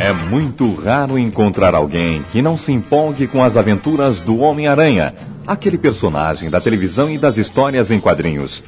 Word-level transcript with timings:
É 0.00 0.14
muito 0.14 0.72
raro 0.76 1.18
encontrar 1.18 1.74
alguém 1.74 2.22
que 2.32 2.40
não 2.40 2.56
se 2.56 2.72
empolgue 2.72 3.26
com 3.26 3.44
as 3.44 3.54
aventuras 3.54 4.18
do 4.22 4.38
Homem-Aranha, 4.38 5.12
aquele 5.46 5.76
personagem 5.76 6.48
da 6.48 6.58
televisão 6.58 7.10
e 7.10 7.18
das 7.18 7.36
histórias 7.36 7.90
em 7.90 8.00
quadrinhos. 8.00 8.62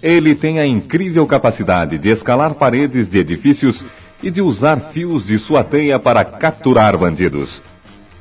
Ele 0.00 0.36
tem 0.36 0.60
a 0.60 0.64
incrível 0.64 1.26
capacidade 1.26 1.98
de 1.98 2.08
escalar 2.08 2.54
paredes 2.54 3.08
de 3.08 3.18
edifícios 3.18 3.84
e 4.22 4.30
de 4.30 4.40
usar 4.40 4.78
fios 4.78 5.26
de 5.26 5.36
sua 5.36 5.64
teia 5.64 5.98
para 5.98 6.24
capturar 6.24 6.96
bandidos. 6.96 7.60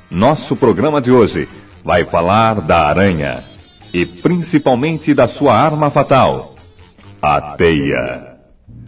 Nosso 0.10 0.56
programa 0.56 1.00
de 1.00 1.12
hoje 1.12 1.48
vai 1.84 2.06
falar 2.06 2.60
da 2.60 2.88
aranha 2.88 3.38
e 3.94 4.04
principalmente 4.04 5.14
da 5.14 5.28
sua 5.28 5.54
arma 5.54 5.92
fatal, 5.92 6.56
a 7.22 7.40
teia. 7.40 8.28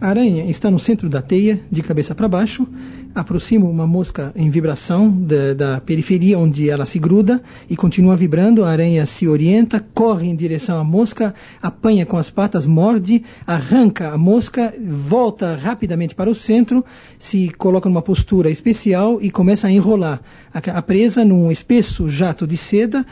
A 0.00 0.08
aranha 0.08 0.50
está 0.50 0.70
no 0.70 0.78
centro 0.78 1.08
da 1.08 1.20
teia, 1.20 1.60
de 1.70 1.82
cabeça 1.82 2.14
para 2.14 2.26
baixo, 2.26 2.66
aproxima 3.14 3.66
uma 3.66 3.86
mosca 3.86 4.32
em 4.34 4.48
vibração 4.48 5.10
da, 5.10 5.54
da, 5.54 5.80
periferia 5.80 6.38
onde 6.38 6.68
ela 6.68 6.86
se 6.86 6.98
gruda 6.98 7.42
e 7.68 7.76
continua 7.76 8.16
vibrando. 8.16 8.64
A 8.64 8.70
aranha 8.70 9.04
se 9.06 9.26
orienta, 9.26 9.84
corre 9.94 10.28
em 10.28 10.36
direção 10.36 10.80
à 10.80 10.84
mosca, 10.84 11.34
apanha 11.60 12.06
com 12.06 12.16
as 12.16 12.30
patas, 12.30 12.66
morde, 12.66 13.22
arranca 13.46 14.10
a 14.10 14.18
mosca, 14.18 14.72
volta 14.80 15.56
rapidamente 15.56 16.14
para 16.14 16.30
o 16.30 16.34
centro, 16.34 16.84
se 17.18 17.50
coloca 17.50 17.88
numa 17.88 18.02
postura 18.02 18.50
especial 18.50 19.18
e 19.20 19.30
começa 19.30 19.66
a 19.66 19.70
enrolar 19.70 20.20
a, 20.52 20.82
presa 20.82 21.24
num 21.24 21.50
espesso 21.50 22.08
jato 22.08 22.46
de 22.46 22.56
seda 22.56 23.06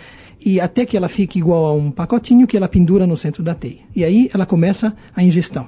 e 0.45 0.61
até 0.61 0.87
que 0.87 0.97
ela 0.97 1.09
fique 1.09 1.39
igual 1.39 1.67
a 1.67 1.73
um 1.73 1.91
pacotinho 1.91 2.47
que 2.47 2.57
ela 2.57 2.69
pendura 2.69 3.07
no 3.07 3.17
centro 3.17 3.43
da 3.43 3.55
teia. 3.55 3.81
E 3.95 4.05
aí 4.05 4.31
ela 4.33 4.47
começa 4.47 4.95
a 5.15 5.23
ingestão. 5.23 5.67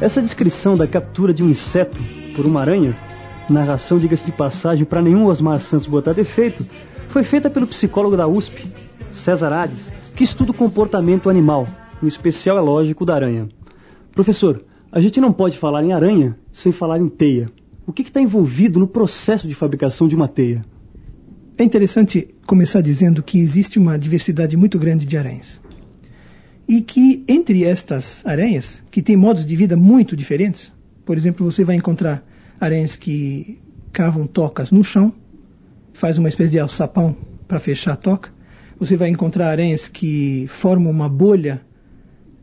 Essa 0.00 0.22
descrição 0.22 0.76
da 0.76 0.86
captura 0.86 1.34
de 1.34 1.42
um 1.42 1.50
inseto 1.50 1.98
por 2.34 2.44
uma 2.46 2.60
aranha, 2.60 2.96
narração, 3.48 3.98
diga-se 3.98 4.26
de 4.26 4.32
passagem, 4.32 4.84
para 4.84 5.02
nenhum 5.02 5.26
Osmar 5.26 5.58
Santos 5.58 5.86
botar 5.86 6.12
defeito, 6.12 6.64
foi 7.08 7.22
feita 7.22 7.48
pelo 7.48 7.66
psicólogo 7.66 8.16
da 8.16 8.28
USP, 8.28 8.62
César 9.10 9.52
Hades, 9.52 9.92
que 10.14 10.22
estuda 10.22 10.50
o 10.50 10.54
comportamento 10.54 11.30
animal, 11.30 11.66
em 12.02 12.06
especial, 12.06 12.58
é 12.58 12.60
lógico, 12.60 13.04
da 13.04 13.14
aranha. 13.14 13.48
Professor, 14.12 14.62
a 14.92 15.00
gente 15.00 15.20
não 15.20 15.32
pode 15.32 15.58
falar 15.58 15.82
em 15.82 15.92
aranha 15.92 16.38
sem 16.52 16.72
falar 16.72 17.00
em 17.00 17.08
teia. 17.08 17.50
O 17.86 17.92
que 17.92 18.02
está 18.02 18.20
envolvido 18.20 18.78
no 18.78 18.86
processo 18.86 19.48
de 19.48 19.54
fabricação 19.54 20.06
de 20.06 20.14
uma 20.14 20.28
teia? 20.28 20.64
É 21.58 21.64
interessante 21.64 22.34
começar 22.46 22.80
dizendo 22.80 23.22
que 23.22 23.40
existe 23.40 23.78
uma 23.78 23.98
diversidade 23.98 24.56
muito 24.56 24.78
grande 24.78 25.06
de 25.06 25.16
aranhas. 25.16 25.60
E 26.68 26.80
que 26.80 27.24
entre 27.28 27.64
estas 27.64 28.24
aranhas, 28.26 28.82
que 28.90 29.00
têm 29.00 29.16
modos 29.16 29.46
de 29.46 29.54
vida 29.54 29.76
muito 29.76 30.16
diferentes, 30.16 30.72
por 31.04 31.16
exemplo, 31.16 31.50
você 31.50 31.64
vai 31.64 31.76
encontrar 31.76 32.26
aranhas 32.60 32.96
que 32.96 33.60
cavam 33.92 34.26
tocas 34.26 34.72
no 34.72 34.82
chão, 34.82 35.12
faz 35.92 36.18
uma 36.18 36.28
espécie 36.28 36.50
de 36.50 36.58
alçapão 36.58 37.16
para 37.46 37.60
fechar 37.60 37.92
a 37.92 37.96
toca. 37.96 38.30
Você 38.78 38.96
vai 38.96 39.08
encontrar 39.08 39.48
aranhas 39.48 39.88
que 39.88 40.46
formam 40.48 40.90
uma 40.90 41.08
bolha 41.08 41.62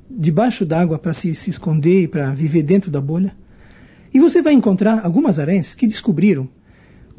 debaixo 0.10 0.66
d'água 0.66 0.98
para 0.98 1.14
se, 1.14 1.36
se 1.36 1.50
esconder 1.50 2.04
e 2.04 2.08
para 2.08 2.32
viver 2.32 2.64
dentro 2.64 2.90
da 2.90 3.02
bolha. 3.02 3.36
E 4.14 4.20
você 4.20 4.42
vai 4.42 4.54
encontrar 4.54 5.04
algumas 5.04 5.40
aranhas 5.40 5.76
que 5.76 5.86
descobriram 5.86 6.48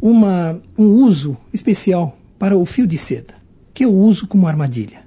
uma, 0.00 0.60
um 0.78 0.87
uso 0.87 1.37
especial 1.53 2.19
para 2.38 2.56
o 2.56 2.64
fio 2.64 2.87
de 2.87 2.97
seda, 2.97 3.34
que 3.72 3.84
eu 3.84 3.94
uso 3.94 4.26
como 4.26 4.48
armadilha. 4.48 5.03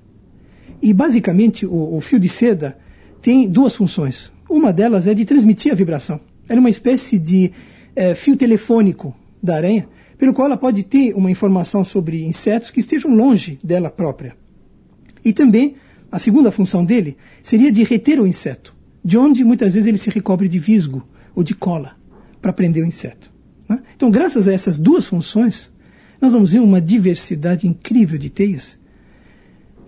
E 0.81 0.93
basicamente 0.93 1.65
o, 1.65 1.95
o 1.95 2.01
fio 2.01 2.19
de 2.19 2.29
seda 2.29 2.77
tem 3.21 3.47
duas 3.47 3.75
funções. 3.75 4.31
Uma 4.49 4.71
delas 4.71 5.07
é 5.07 5.13
de 5.13 5.25
transmitir 5.25 5.71
a 5.71 5.75
vibração. 5.75 6.19
É 6.47 6.55
uma 6.55 6.69
espécie 6.69 7.19
de 7.19 7.51
é, 7.95 8.15
fio 8.15 8.37
telefônico 8.37 9.15
da 9.41 9.55
aranha, 9.55 9.87
pelo 10.17 10.33
qual 10.33 10.47
ela 10.47 10.57
pode 10.57 10.83
ter 10.83 11.13
uma 11.13 11.29
informação 11.29 11.83
sobre 11.83 12.25
insetos 12.25 12.71
que 12.71 12.79
estejam 12.79 13.13
longe 13.15 13.59
dela 13.63 13.89
própria. 13.89 14.35
E 15.23 15.33
também 15.33 15.75
a 16.11 16.19
segunda 16.19 16.51
função 16.51 16.85
dele 16.85 17.17
seria 17.43 17.71
de 17.71 17.83
reter 17.83 18.19
o 18.19 18.27
inseto, 18.27 18.75
de 19.03 19.17
onde 19.17 19.43
muitas 19.43 19.73
vezes 19.73 19.87
ele 19.87 19.97
se 19.97 20.09
recobre 20.09 20.47
de 20.47 20.59
visgo 20.59 21.05
ou 21.35 21.43
de 21.43 21.53
cola 21.53 21.95
para 22.41 22.53
prender 22.53 22.83
o 22.83 22.87
inseto. 22.87 23.31
Né? 23.67 23.81
Então, 23.95 24.09
graças 24.09 24.47
a 24.47 24.53
essas 24.53 24.79
duas 24.79 25.05
funções, 25.05 25.71
nós 26.21 26.33
vamos 26.33 26.51
ver 26.51 26.59
uma 26.59 26.79
diversidade 26.79 27.67
incrível 27.67 28.17
de 28.17 28.29
teias, 28.29 28.76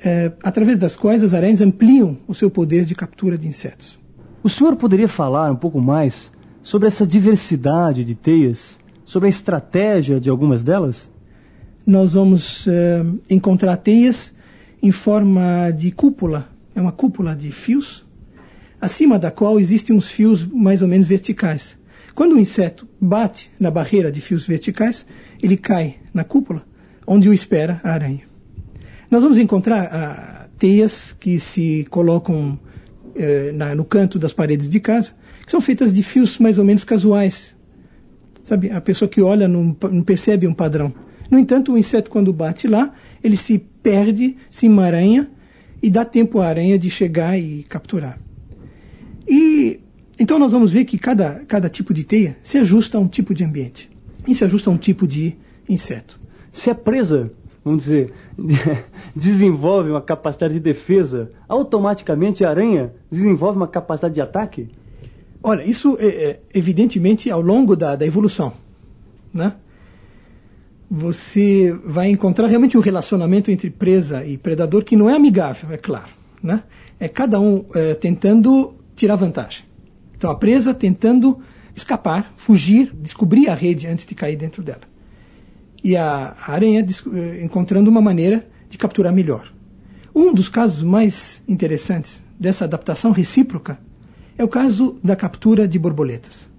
é, 0.04 0.32
através 0.44 0.78
das 0.78 0.96
quais 0.96 1.24
as 1.24 1.34
aranhas 1.34 1.62
ampliam 1.62 2.18
o 2.28 2.34
seu 2.34 2.50
poder 2.50 2.86
de 2.86 2.96
captura 2.96 3.38
de 3.38 3.48
insetos. 3.48 4.00
O 4.42 4.50
senhor 4.50 4.76
poderia 4.76 5.08
falar 5.08 5.52
um 5.52 5.56
pouco 5.56 5.82
mais 5.82 6.32
sobre 6.64 6.88
essa 6.88 7.06
diversidade 7.06 8.04
de 8.04 8.16
teias, 8.16 8.80
sobre 9.04 9.28
a 9.28 9.30
estratégia 9.30 10.20
de 10.20 10.30
algumas 10.30 10.64
delas? 10.64 11.10
Nós 11.86 12.14
vamos 12.14 12.68
é, 12.68 13.04
encontrar 13.30 13.76
teias 13.78 14.34
em 14.82 14.92
forma 14.92 15.72
de 15.72 15.92
cúpula, 15.92 16.48
é 16.74 16.80
uma 16.80 16.92
cúpula 16.92 17.36
de 17.36 17.52
fios, 17.52 18.06
acima 18.80 19.20
da 19.20 19.30
qual 19.30 19.60
existem 19.60 19.96
uns 19.96 20.10
fios 20.10 20.46
mais 20.46 20.82
ou 20.82 20.88
menos 20.88 21.08
verticais. 21.08 21.78
Quando 22.16 22.36
o 22.36 22.40
inseto 22.40 22.88
bate 23.00 23.52
na 23.60 23.72
barreira 23.72 24.12
de 24.12 24.22
fios 24.22 24.46
verticais, 24.46 25.06
ele 25.42 25.58
cai 25.58 25.98
na 26.14 26.24
cúpula, 26.24 26.64
onde 27.06 27.30
o 27.30 27.34
espera 27.34 27.82
a 27.84 27.92
aranha. 27.92 28.29
Nós 29.10 29.24
vamos 29.24 29.38
encontrar 29.38 29.86
ah, 29.92 30.50
teias 30.58 31.14
que 31.14 31.40
se 31.40 31.86
colocam 31.90 32.60
eh, 33.16 33.52
na, 33.54 33.74
no 33.74 33.84
canto 33.84 34.20
das 34.20 34.34
paredes 34.34 34.70
de 34.70 34.80
casa, 34.80 35.14
que 35.44 35.52
são 35.52 35.60
feitas 35.60 35.92
de 35.92 36.04
fios 36.04 36.38
mais 36.38 36.60
ou 36.60 36.66
menos 36.66 36.84
casuais. 36.84 37.58
Sabe, 38.44 38.70
a 38.72 38.80
pessoa 38.80 39.10
que 39.10 39.22
olha 39.22 39.48
não, 39.48 39.76
não 39.92 40.04
percebe 40.04 40.46
um 40.48 40.54
padrão. 40.54 40.94
No 41.30 41.38
entanto, 41.40 41.74
o 41.74 41.78
inseto, 41.78 42.10
quando 42.10 42.32
bate 42.32 42.68
lá, 42.68 42.94
ele 43.24 43.36
se 43.36 43.60
perde, 43.82 44.38
se 44.50 44.68
emaranha 44.68 45.30
e 45.82 45.90
dá 45.90 46.06
tempo 46.06 46.40
à 46.40 46.48
aranha 46.48 46.78
de 46.78 46.90
chegar 46.90 47.38
e 47.38 47.64
capturar. 47.64 48.20
E 49.28 49.80
então 50.20 50.38
nós 50.38 50.52
vamos 50.52 50.74
ver 50.74 50.86
que 50.86 50.98
cada, 50.98 51.46
cada 51.48 51.70
tipo 51.70 51.94
de 51.94 52.04
teia 52.04 52.38
se 52.44 52.58
ajusta 52.58 52.98
a 52.98 53.02
um 53.02 53.08
tipo 53.08 53.34
de 53.34 53.44
ambiente 53.44 53.90
e 54.28 54.36
se 54.36 54.44
ajusta 54.44 54.70
a 54.70 54.74
um 54.74 54.78
tipo 54.78 55.08
de 55.08 55.36
inseto. 55.68 56.20
Se 56.52 56.70
a 56.70 56.76
presa, 56.76 57.32
vamos 57.64 57.84
dizer, 57.84 58.14
desenvolve 59.16 59.90
uma 59.90 60.02
capacidade 60.02 60.54
de 60.54 60.60
defesa, 60.60 61.32
automaticamente 61.48 62.44
a 62.44 62.50
aranha 62.50 62.94
desenvolve 63.12 63.58
uma 63.58 63.68
capacidade 63.68 64.16
de 64.16 64.22
ataque? 64.22 64.70
Olha, 65.42 65.64
isso 65.64 65.98
é, 66.00 66.08
é 66.08 66.40
evidentemente 66.54 67.30
ao 67.32 67.42
longo 67.42 67.76
da, 67.76 67.96
da 67.96 68.06
evolução, 68.06 68.54
né? 69.34 69.54
Você 70.92 71.72
vai 71.86 72.10
encontrar 72.10 72.48
realmente 72.48 72.76
um 72.76 72.82
relacionamento 72.82 73.52
entre 73.52 73.70
presa 73.70 74.26
e 74.26 74.38
predador 74.38 74.84
que 74.84 74.96
não 74.96 75.10
é 75.10 75.16
amigável, 75.16 75.72
é 75.72 75.78
claro, 75.78 76.12
né? 76.42 76.64
É 77.00 77.08
cada 77.08 77.40
um 77.40 77.66
é, 77.76 77.94
tentando 77.94 78.74
tirar 78.96 79.16
vantagem. 79.16 79.64
Então 80.18 80.30
a 80.30 80.36
presa 80.36 80.74
tentando 80.74 81.40
escapar, 81.76 82.34
fugir, 82.36 82.92
descobrir 82.94 83.50
a 83.50 83.56
rede 83.56 83.88
antes 83.88 84.06
de 84.06 84.16
cair 84.16 84.36
dentro 84.36 84.62
dela. 84.62 84.82
E 85.84 85.96
a, 85.96 86.36
aranha 86.48 86.86
eh, 86.86 87.44
encontrando 87.44 87.90
uma 87.90 88.02
maneira 88.02 88.48
de 88.70 88.78
capturar 88.78 89.14
melhor. 89.14 89.52
Um 90.14 90.34
dos 90.34 90.50
casos 90.50 90.84
mais 90.84 91.42
interessantes 91.48 92.24
dessa 92.40 92.66
adaptação 92.66 93.12
recíproca 93.12 93.80
é 94.38 94.44
o 94.44 94.48
caso 94.48 94.98
da 95.04 95.16
captura 95.16 95.68
de 95.68 95.78
borboletas 95.78 96.50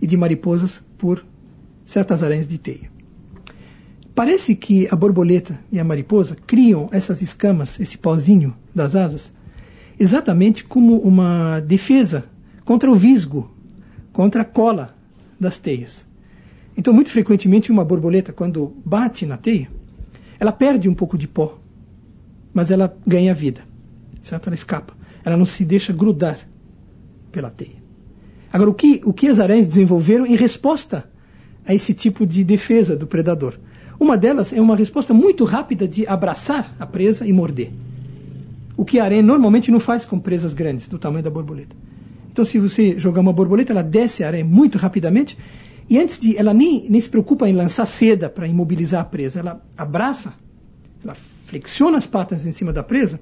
e 0.00 0.06
de 0.06 0.16
mariposas 0.16 0.82
por 0.96 1.24
certas 1.84 2.22
aranhas 2.22 2.48
de 2.48 2.58
teia. 2.58 2.90
Parece 4.14 4.54
que 4.54 4.88
a 4.90 4.96
borboleta 4.96 5.58
e 5.70 5.78
a 5.78 5.84
mariposa 5.84 6.36
criam 6.46 6.88
essas 6.92 7.22
escamas, 7.22 7.78
esse 7.80 7.96
pozinho 7.96 8.54
das 8.74 8.94
asas, 8.94 9.32
exatamente 9.98 10.64
como 10.64 10.98
uma 10.98 11.60
defesa 11.60 12.24
contra 12.64 12.90
o 12.90 12.94
visgo, 12.94 13.50
contra 14.12 14.42
a 14.42 14.44
cola 14.44 14.94
das 15.38 15.58
teias. 15.58 16.04
Então, 16.80 16.94
muito 16.94 17.10
frequentemente, 17.10 17.70
uma 17.70 17.84
borboleta, 17.84 18.32
quando 18.32 18.74
bate 18.82 19.26
na 19.26 19.36
teia, 19.36 19.68
ela 20.38 20.50
perde 20.50 20.88
um 20.88 20.94
pouco 20.94 21.18
de 21.18 21.28
pó, 21.28 21.58
mas 22.54 22.70
ela 22.70 22.96
ganha 23.06 23.34
vida, 23.34 23.60
certo? 24.22 24.46
Ela 24.46 24.54
escapa, 24.54 24.94
ela 25.22 25.36
não 25.36 25.44
se 25.44 25.62
deixa 25.62 25.92
grudar 25.92 26.38
pela 27.30 27.50
teia. 27.50 27.76
Agora, 28.50 28.70
o 28.70 28.72
que, 28.72 29.02
o 29.04 29.12
que 29.12 29.28
as 29.28 29.38
aranhas 29.38 29.66
desenvolveram 29.66 30.24
em 30.24 30.34
resposta 30.34 31.04
a 31.66 31.74
esse 31.74 31.92
tipo 31.92 32.26
de 32.26 32.42
defesa 32.42 32.96
do 32.96 33.06
predador? 33.06 33.58
Uma 34.00 34.16
delas 34.16 34.50
é 34.50 34.58
uma 34.58 34.74
resposta 34.74 35.12
muito 35.12 35.44
rápida 35.44 35.86
de 35.86 36.06
abraçar 36.06 36.74
a 36.80 36.86
presa 36.86 37.26
e 37.26 37.32
morder. 37.34 37.70
O 38.74 38.86
que 38.86 38.98
a 38.98 39.04
aranha 39.04 39.22
normalmente 39.22 39.70
não 39.70 39.80
faz 39.80 40.06
com 40.06 40.18
presas 40.18 40.54
grandes, 40.54 40.88
do 40.88 40.98
tamanho 40.98 41.22
da 41.22 41.30
borboleta. 41.30 41.76
Então, 42.32 42.42
se 42.42 42.58
você 42.58 42.98
jogar 42.98 43.20
uma 43.20 43.34
borboleta, 43.34 43.70
ela 43.70 43.82
desce 43.82 44.24
a 44.24 44.28
aranha 44.28 44.46
muito 44.46 44.78
rapidamente 44.78 45.36
e 45.90 45.98
antes 45.98 46.20
de. 46.20 46.36
Ela 46.36 46.54
nem, 46.54 46.88
nem 46.88 47.00
se 47.00 47.08
preocupa 47.10 47.48
em 47.48 47.52
lançar 47.52 47.84
seda 47.84 48.30
para 48.30 48.46
imobilizar 48.46 49.00
a 49.00 49.04
presa. 49.04 49.40
Ela 49.40 49.60
abraça, 49.76 50.32
ela 51.02 51.16
flexiona 51.46 51.98
as 51.98 52.06
patas 52.06 52.46
em 52.46 52.52
cima 52.52 52.72
da 52.72 52.84
presa 52.84 53.18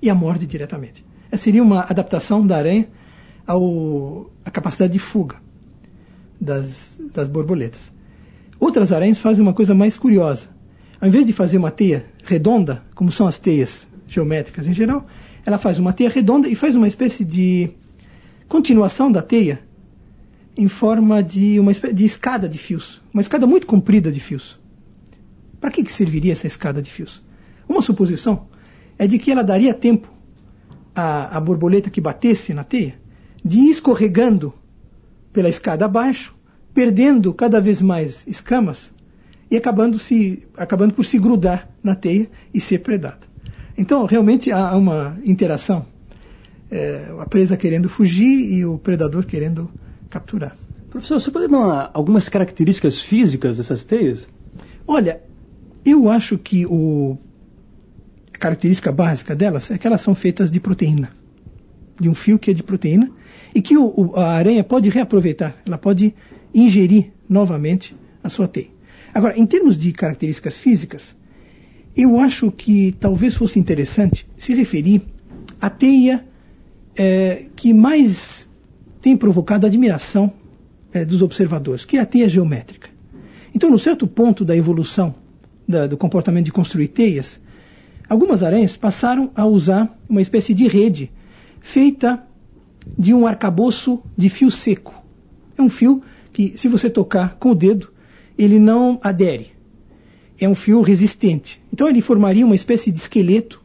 e 0.00 0.08
a 0.08 0.14
morde 0.14 0.46
diretamente. 0.46 1.04
Essa 1.30 1.44
seria 1.44 1.62
uma 1.62 1.82
adaptação 1.82 2.46
da 2.46 2.56
aranha 2.56 2.88
ao, 3.46 4.30
à 4.42 4.50
capacidade 4.50 4.94
de 4.94 4.98
fuga 4.98 5.36
das, 6.40 6.98
das 7.12 7.28
borboletas. 7.28 7.92
Outras 8.58 8.90
aranhas 8.90 9.20
fazem 9.20 9.42
uma 9.42 9.52
coisa 9.52 9.74
mais 9.74 9.98
curiosa. 9.98 10.48
Ao 10.98 11.06
invés 11.06 11.26
de 11.26 11.32
fazer 11.34 11.58
uma 11.58 11.70
teia 11.70 12.06
redonda, 12.24 12.82
como 12.94 13.12
são 13.12 13.26
as 13.26 13.38
teias 13.38 13.86
geométricas 14.08 14.66
em 14.66 14.72
geral, 14.72 15.06
ela 15.44 15.58
faz 15.58 15.78
uma 15.78 15.92
teia 15.92 16.08
redonda 16.08 16.48
e 16.48 16.54
faz 16.54 16.74
uma 16.74 16.88
espécie 16.88 17.22
de 17.22 17.68
continuação 18.48 19.12
da 19.12 19.20
teia 19.20 19.60
em 20.56 20.68
forma 20.68 21.22
de 21.22 21.60
uma 21.60 21.72
de 21.72 22.04
escada 22.04 22.48
de 22.48 22.58
fios, 22.58 23.02
uma 23.12 23.20
escada 23.20 23.46
muito 23.46 23.66
comprida 23.66 24.10
de 24.10 24.20
fios. 24.20 24.58
Para 25.60 25.70
que, 25.70 25.82
que 25.82 25.92
serviria 25.92 26.32
essa 26.32 26.46
escada 26.46 26.80
de 26.80 26.90
fios? 26.90 27.22
Uma 27.68 27.82
suposição 27.82 28.46
é 28.98 29.06
de 29.06 29.18
que 29.18 29.30
ela 29.30 29.42
daria 29.42 29.74
tempo 29.74 30.08
à, 30.94 31.36
à 31.36 31.40
borboleta 31.40 31.90
que 31.90 32.00
batesse 32.00 32.54
na 32.54 32.64
teia 32.64 32.94
de 33.44 33.58
ir 33.58 33.70
escorregando 33.70 34.54
pela 35.32 35.48
escada 35.48 35.84
abaixo, 35.84 36.34
perdendo 36.72 37.32
cada 37.34 37.60
vez 37.60 37.82
mais 37.82 38.26
escamas 38.26 38.92
e 39.50 39.56
acabando, 39.56 39.98
se, 39.98 40.46
acabando 40.56 40.94
por 40.94 41.04
se 41.04 41.18
grudar 41.18 41.68
na 41.82 41.94
teia 41.94 42.28
e 42.52 42.60
ser 42.60 42.78
predada. 42.78 43.20
Então, 43.76 44.04
realmente 44.06 44.50
há 44.50 44.74
uma 44.76 45.18
interação. 45.24 45.86
É, 46.68 47.14
a 47.20 47.26
presa 47.26 47.56
querendo 47.56 47.88
fugir 47.88 48.52
e 48.52 48.64
o 48.64 48.78
predador 48.78 49.24
querendo 49.24 49.70
capturar. 50.10 50.56
Professor, 50.90 51.20
você 51.20 51.30
pode 51.30 51.48
dar 51.48 51.90
algumas 51.92 52.28
características 52.28 53.00
físicas 53.00 53.56
dessas 53.56 53.82
teias? 53.82 54.28
Olha, 54.86 55.20
eu 55.84 56.08
acho 56.08 56.38
que 56.38 56.64
o, 56.66 57.18
a 58.32 58.38
característica 58.38 58.90
básica 58.92 59.34
delas 59.34 59.70
é 59.70 59.78
que 59.78 59.86
elas 59.86 60.00
são 60.00 60.14
feitas 60.14 60.50
de 60.50 60.60
proteína, 60.60 61.10
de 62.00 62.08
um 62.08 62.14
fio 62.14 62.38
que 62.38 62.50
é 62.50 62.54
de 62.54 62.62
proteína, 62.62 63.10
e 63.54 63.60
que 63.60 63.76
o, 63.76 63.86
o, 63.86 64.16
a 64.16 64.32
aranha 64.32 64.62
pode 64.62 64.88
reaproveitar, 64.88 65.56
ela 65.66 65.78
pode 65.78 66.14
ingerir 66.54 67.12
novamente 67.28 67.96
a 68.22 68.28
sua 68.28 68.48
teia. 68.48 68.70
Agora, 69.12 69.38
em 69.38 69.46
termos 69.46 69.78
de 69.78 69.92
características 69.92 70.56
físicas, 70.56 71.16
eu 71.96 72.18
acho 72.18 72.50
que 72.50 72.92
talvez 73.00 73.34
fosse 73.34 73.58
interessante 73.58 74.26
se 74.36 74.54
referir 74.54 75.02
à 75.60 75.70
teia 75.70 76.24
é, 76.94 77.46
que 77.56 77.72
mais 77.72 78.48
tem 79.06 79.16
provocado 79.16 79.68
admiração 79.68 80.32
é, 80.92 81.04
dos 81.04 81.22
observadores, 81.22 81.84
que 81.84 81.96
é 81.96 82.00
a 82.00 82.04
teia 82.04 82.28
geométrica. 82.28 82.90
Então, 83.54 83.70
no 83.70 83.78
certo 83.78 84.04
ponto 84.04 84.44
da 84.44 84.56
evolução 84.56 85.14
da, 85.68 85.86
do 85.86 85.96
comportamento 85.96 86.46
de 86.46 86.50
construir 86.50 86.88
teias, 86.88 87.40
algumas 88.08 88.42
aranhas 88.42 88.76
passaram 88.76 89.30
a 89.36 89.46
usar 89.46 89.96
uma 90.08 90.20
espécie 90.20 90.52
de 90.52 90.66
rede 90.66 91.12
feita 91.60 92.20
de 92.98 93.14
um 93.14 93.28
arcabouço 93.28 94.02
de 94.16 94.28
fio 94.28 94.50
seco. 94.50 95.00
É 95.56 95.62
um 95.62 95.68
fio 95.68 96.02
que, 96.32 96.58
se 96.58 96.66
você 96.66 96.90
tocar 96.90 97.36
com 97.36 97.50
o 97.50 97.54
dedo, 97.54 97.92
ele 98.36 98.58
não 98.58 98.98
adere. 99.00 99.52
É 100.36 100.48
um 100.48 100.54
fio 100.56 100.80
resistente. 100.80 101.62
Então, 101.72 101.88
ele 101.88 102.00
formaria 102.00 102.44
uma 102.44 102.56
espécie 102.56 102.90
de 102.90 102.98
esqueleto 102.98 103.62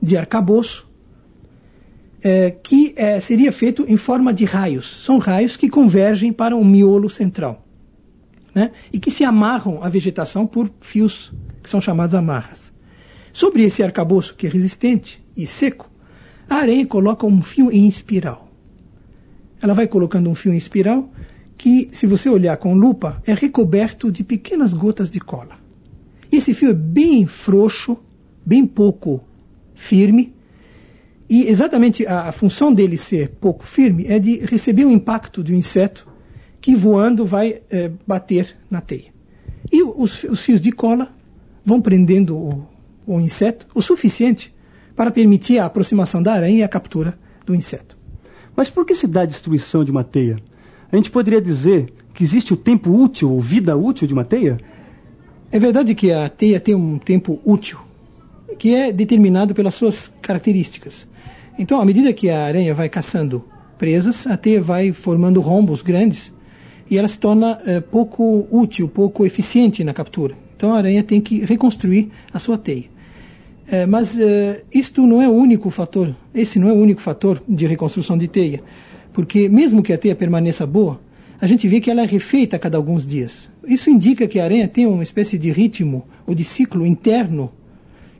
de 0.00 0.16
arcabouço 0.16 0.90
é, 2.22 2.50
que 2.50 2.94
é, 2.96 3.18
seria 3.20 3.50
feito 3.50 3.84
em 3.88 3.96
forma 3.96 4.32
de 4.32 4.44
raios. 4.44 5.04
São 5.04 5.18
raios 5.18 5.56
que 5.56 5.68
convergem 5.68 6.32
para 6.32 6.56
um 6.56 6.64
miolo 6.64 7.10
central 7.10 7.66
né? 8.54 8.70
e 8.92 8.98
que 8.98 9.10
se 9.10 9.24
amarram 9.24 9.82
à 9.82 9.88
vegetação 9.88 10.46
por 10.46 10.70
fios 10.80 11.32
que 11.62 11.68
são 11.68 11.80
chamados 11.80 12.14
amarras. 12.14 12.72
Sobre 13.32 13.62
esse 13.62 13.82
arcabouço 13.82 14.34
que 14.34 14.46
é 14.46 14.50
resistente 14.50 15.22
e 15.36 15.46
seco, 15.46 15.90
a 16.48 16.56
aranha 16.56 16.86
coloca 16.86 17.26
um 17.26 17.40
fio 17.40 17.70
em 17.70 17.88
espiral. 17.88 18.48
Ela 19.60 19.74
vai 19.74 19.86
colocando 19.86 20.28
um 20.28 20.34
fio 20.34 20.52
em 20.52 20.56
espiral 20.56 21.10
que, 21.56 21.88
se 21.92 22.06
você 22.06 22.28
olhar 22.28 22.56
com 22.56 22.74
lupa, 22.74 23.22
é 23.26 23.32
recoberto 23.32 24.10
de 24.10 24.24
pequenas 24.24 24.72
gotas 24.72 25.10
de 25.10 25.20
cola. 25.20 25.56
Esse 26.30 26.52
fio 26.52 26.70
é 26.70 26.74
bem 26.74 27.26
frouxo, 27.26 27.96
bem 28.44 28.66
pouco 28.66 29.22
firme, 29.74 30.34
e 31.28 31.48
exatamente 31.48 32.06
a, 32.06 32.28
a 32.28 32.32
função 32.32 32.72
dele 32.72 32.96
ser 32.96 33.30
pouco 33.40 33.64
firme 33.64 34.06
é 34.06 34.18
de 34.18 34.38
receber 34.44 34.84
o 34.84 34.90
impacto 34.90 35.42
de 35.42 35.52
um 35.52 35.56
inseto 35.56 36.06
que 36.60 36.74
voando 36.76 37.24
vai 37.24 37.60
é, 37.70 37.90
bater 38.06 38.56
na 38.70 38.80
teia. 38.80 39.12
E 39.70 39.82
os, 39.82 40.22
os, 40.24 40.40
fios 40.40 40.60
de 40.60 40.70
cola 40.70 41.12
vão 41.64 41.80
prendendo 41.80 42.36
o, 42.36 42.66
o 43.06 43.20
inseto 43.20 43.66
o 43.74 43.82
suficiente 43.82 44.54
para 44.94 45.10
permitir 45.10 45.58
a 45.58 45.66
aproximação 45.66 46.22
da 46.22 46.32
aranha 46.32 46.58
e 46.58 46.62
a 46.62 46.68
captura 46.68 47.18
do 47.44 47.54
inseto. 47.54 47.96
Mas 48.54 48.68
por 48.68 48.84
que 48.84 48.94
se 48.94 49.06
dá 49.06 49.22
a 49.22 49.26
destruição 49.26 49.82
de 49.84 49.90
uma 49.90 50.04
teia? 50.04 50.36
A 50.90 50.96
gente 50.96 51.10
poderia 51.10 51.40
dizer 51.40 51.92
que 52.12 52.22
existe 52.22 52.52
o 52.52 52.56
tempo 52.56 52.90
útil 52.90 53.32
ou 53.32 53.40
vida 53.40 53.76
útil 53.76 54.06
de 54.06 54.12
uma 54.12 54.24
teia? 54.24 54.58
É 55.50 55.58
verdade 55.58 55.94
que 55.94 56.12
a 56.12 56.28
teia 56.28 56.60
tem 56.60 56.74
um 56.74 56.98
tempo 56.98 57.40
útil, 57.44 57.78
que 58.58 58.74
é 58.74 58.92
determinado 58.92 59.54
pelas 59.54 59.74
suas 59.74 60.12
características. 60.20 61.06
Então, 61.58 61.80
à 61.80 61.84
medida 61.84 62.12
que 62.12 62.30
a 62.30 62.44
aranha 62.44 62.74
vai 62.74 62.88
caçando 62.88 63.44
presas, 63.78 64.26
a 64.26 64.36
teia 64.36 64.60
vai 64.60 64.92
formando 64.92 65.40
rombos 65.40 65.82
grandes 65.82 66.32
e 66.90 66.98
ela 66.98 67.08
se 67.08 67.18
torna 67.18 67.60
é, 67.64 67.80
pouco 67.80 68.46
útil, 68.50 68.88
pouco 68.88 69.24
eficiente 69.24 69.82
na 69.82 69.92
captura. 69.92 70.36
Então 70.56 70.72
a 70.72 70.76
aranha 70.76 71.02
tem 71.02 71.20
que 71.20 71.44
reconstruir 71.44 72.10
a 72.32 72.38
sua 72.38 72.56
teia. 72.56 72.84
É, 73.66 73.86
mas 73.86 74.18
é, 74.18 74.62
isto 74.72 75.06
não 75.06 75.22
é 75.22 75.28
o 75.28 75.32
único 75.32 75.70
fator, 75.70 76.14
esse 76.34 76.58
não 76.58 76.68
é 76.68 76.72
o 76.72 76.76
único 76.76 77.00
fator 77.00 77.42
de 77.48 77.66
reconstrução 77.66 78.18
de 78.18 78.28
teia, 78.28 78.62
porque 79.12 79.48
mesmo 79.48 79.82
que 79.82 79.92
a 79.92 79.98
teia 79.98 80.14
permaneça 80.14 80.66
boa, 80.66 81.00
a 81.40 81.46
gente 81.46 81.66
vê 81.66 81.80
que 81.80 81.90
ela 81.90 82.02
é 82.02 82.06
refeita 82.06 82.56
a 82.56 82.58
cada 82.58 82.76
alguns 82.76 83.06
dias. 83.06 83.50
Isso 83.66 83.90
indica 83.90 84.28
que 84.28 84.38
a 84.38 84.44
aranha 84.44 84.68
tem 84.68 84.86
uma 84.86 85.02
espécie 85.02 85.38
de 85.38 85.50
ritmo 85.50 86.04
ou 86.26 86.34
de 86.34 86.44
ciclo 86.44 86.86
interno 86.86 87.50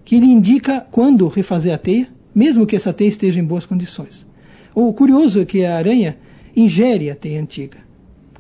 que 0.05 0.19
lhe 0.19 0.27
indica 0.27 0.81
quando 0.91 1.29
refazer 1.29 1.73
a 1.73 1.79
teia, 1.79 2.09
mesmo 2.35 2.67
que 2.67 2.77
essa 2.77 2.93
teia 2.93 3.09
esteja 3.09 3.41
em 3.41 3.45
boas 3.45 3.67
condições. 3.67 4.27
O 4.75 4.93
curioso 4.93 5.41
é 5.41 5.45
que 5.45 5.65
a 5.65 5.77
aranha 5.77 6.17
ingere 6.57 7.11
a 7.11 7.17
teia 7.17 7.41
antiga 7.41 7.93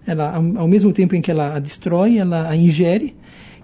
ela, 0.07 0.35
ao 0.35 0.69
mesmo 0.69 0.93
tempo 0.93 1.15
em 1.15 1.21
que 1.21 1.31
ela 1.31 1.57
a 1.57 1.59
destrói, 1.59 2.19
ela 2.19 2.49
a 2.49 2.57
ingere, 2.57 3.15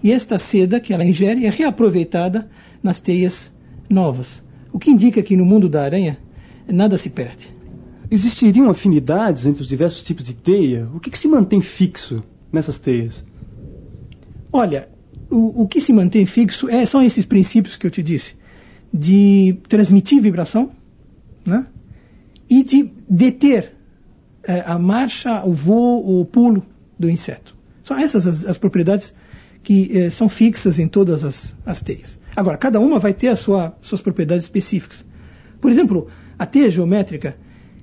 e 0.02 0.12
esta 0.12 0.38
seda 0.38 0.78
que 0.78 0.92
ela 0.92 1.04
ingere 1.04 1.46
é 1.46 1.50
reaproveitada 1.50 2.48
nas 2.82 3.00
teias 3.00 3.52
novas. 3.90 4.42
O 4.72 4.78
que 4.78 4.90
indica 4.90 5.22
que 5.22 5.36
no 5.36 5.44
mundo 5.44 5.68
da 5.68 5.82
aranha 5.82 6.18
nada 6.68 6.96
se 6.96 7.10
perde. 7.10 7.52
Existiriam 8.10 8.70
afinidades 8.70 9.44
entre 9.46 9.62
os 9.62 9.68
diversos 9.68 10.02
tipos 10.02 10.24
de 10.24 10.34
teia? 10.34 10.88
O 10.94 11.00
que, 11.00 11.10
que 11.10 11.18
se 11.18 11.28
mantém 11.28 11.60
fixo 11.60 12.22
nessas 12.52 12.78
teias? 12.78 13.24
Olha, 14.52 14.88
o, 15.30 15.62
o 15.62 15.68
que 15.68 15.80
se 15.80 15.92
mantém 15.92 16.24
fixo 16.24 16.70
é, 16.70 16.86
são 16.86 17.02
esses 17.02 17.24
princípios 17.24 17.76
que 17.76 17.86
eu 17.86 17.90
te 17.90 18.02
disse, 18.02 18.36
de 18.92 19.58
transmitir 19.68 20.20
vibração 20.20 20.70
né? 21.44 21.66
e 22.48 22.62
de 22.64 22.90
deter 23.08 23.74
é, 24.42 24.60
a 24.60 24.78
marcha, 24.78 25.44
o 25.44 25.52
voo, 25.52 26.20
o 26.20 26.24
pulo 26.24 26.64
do 26.98 27.08
inseto. 27.10 27.56
São 27.82 27.98
essas 27.98 28.26
as, 28.26 28.44
as 28.44 28.58
propriedades 28.58 29.14
que 29.62 29.96
é, 29.96 30.10
são 30.10 30.28
fixas 30.28 30.78
em 30.78 30.88
todas 30.88 31.24
as, 31.24 31.54
as, 31.66 31.80
teias. 31.80 32.18
Agora, 32.34 32.56
cada 32.56 32.80
uma 32.80 32.98
vai 32.98 33.12
ter 33.12 33.28
as 33.28 33.40
sua, 33.40 33.76
suas 33.82 34.00
propriedades 34.00 34.44
específicas. 34.44 35.04
Por 35.60 35.70
exemplo, 35.70 36.08
a 36.38 36.46
teia 36.46 36.70
geométrica, 36.70 37.36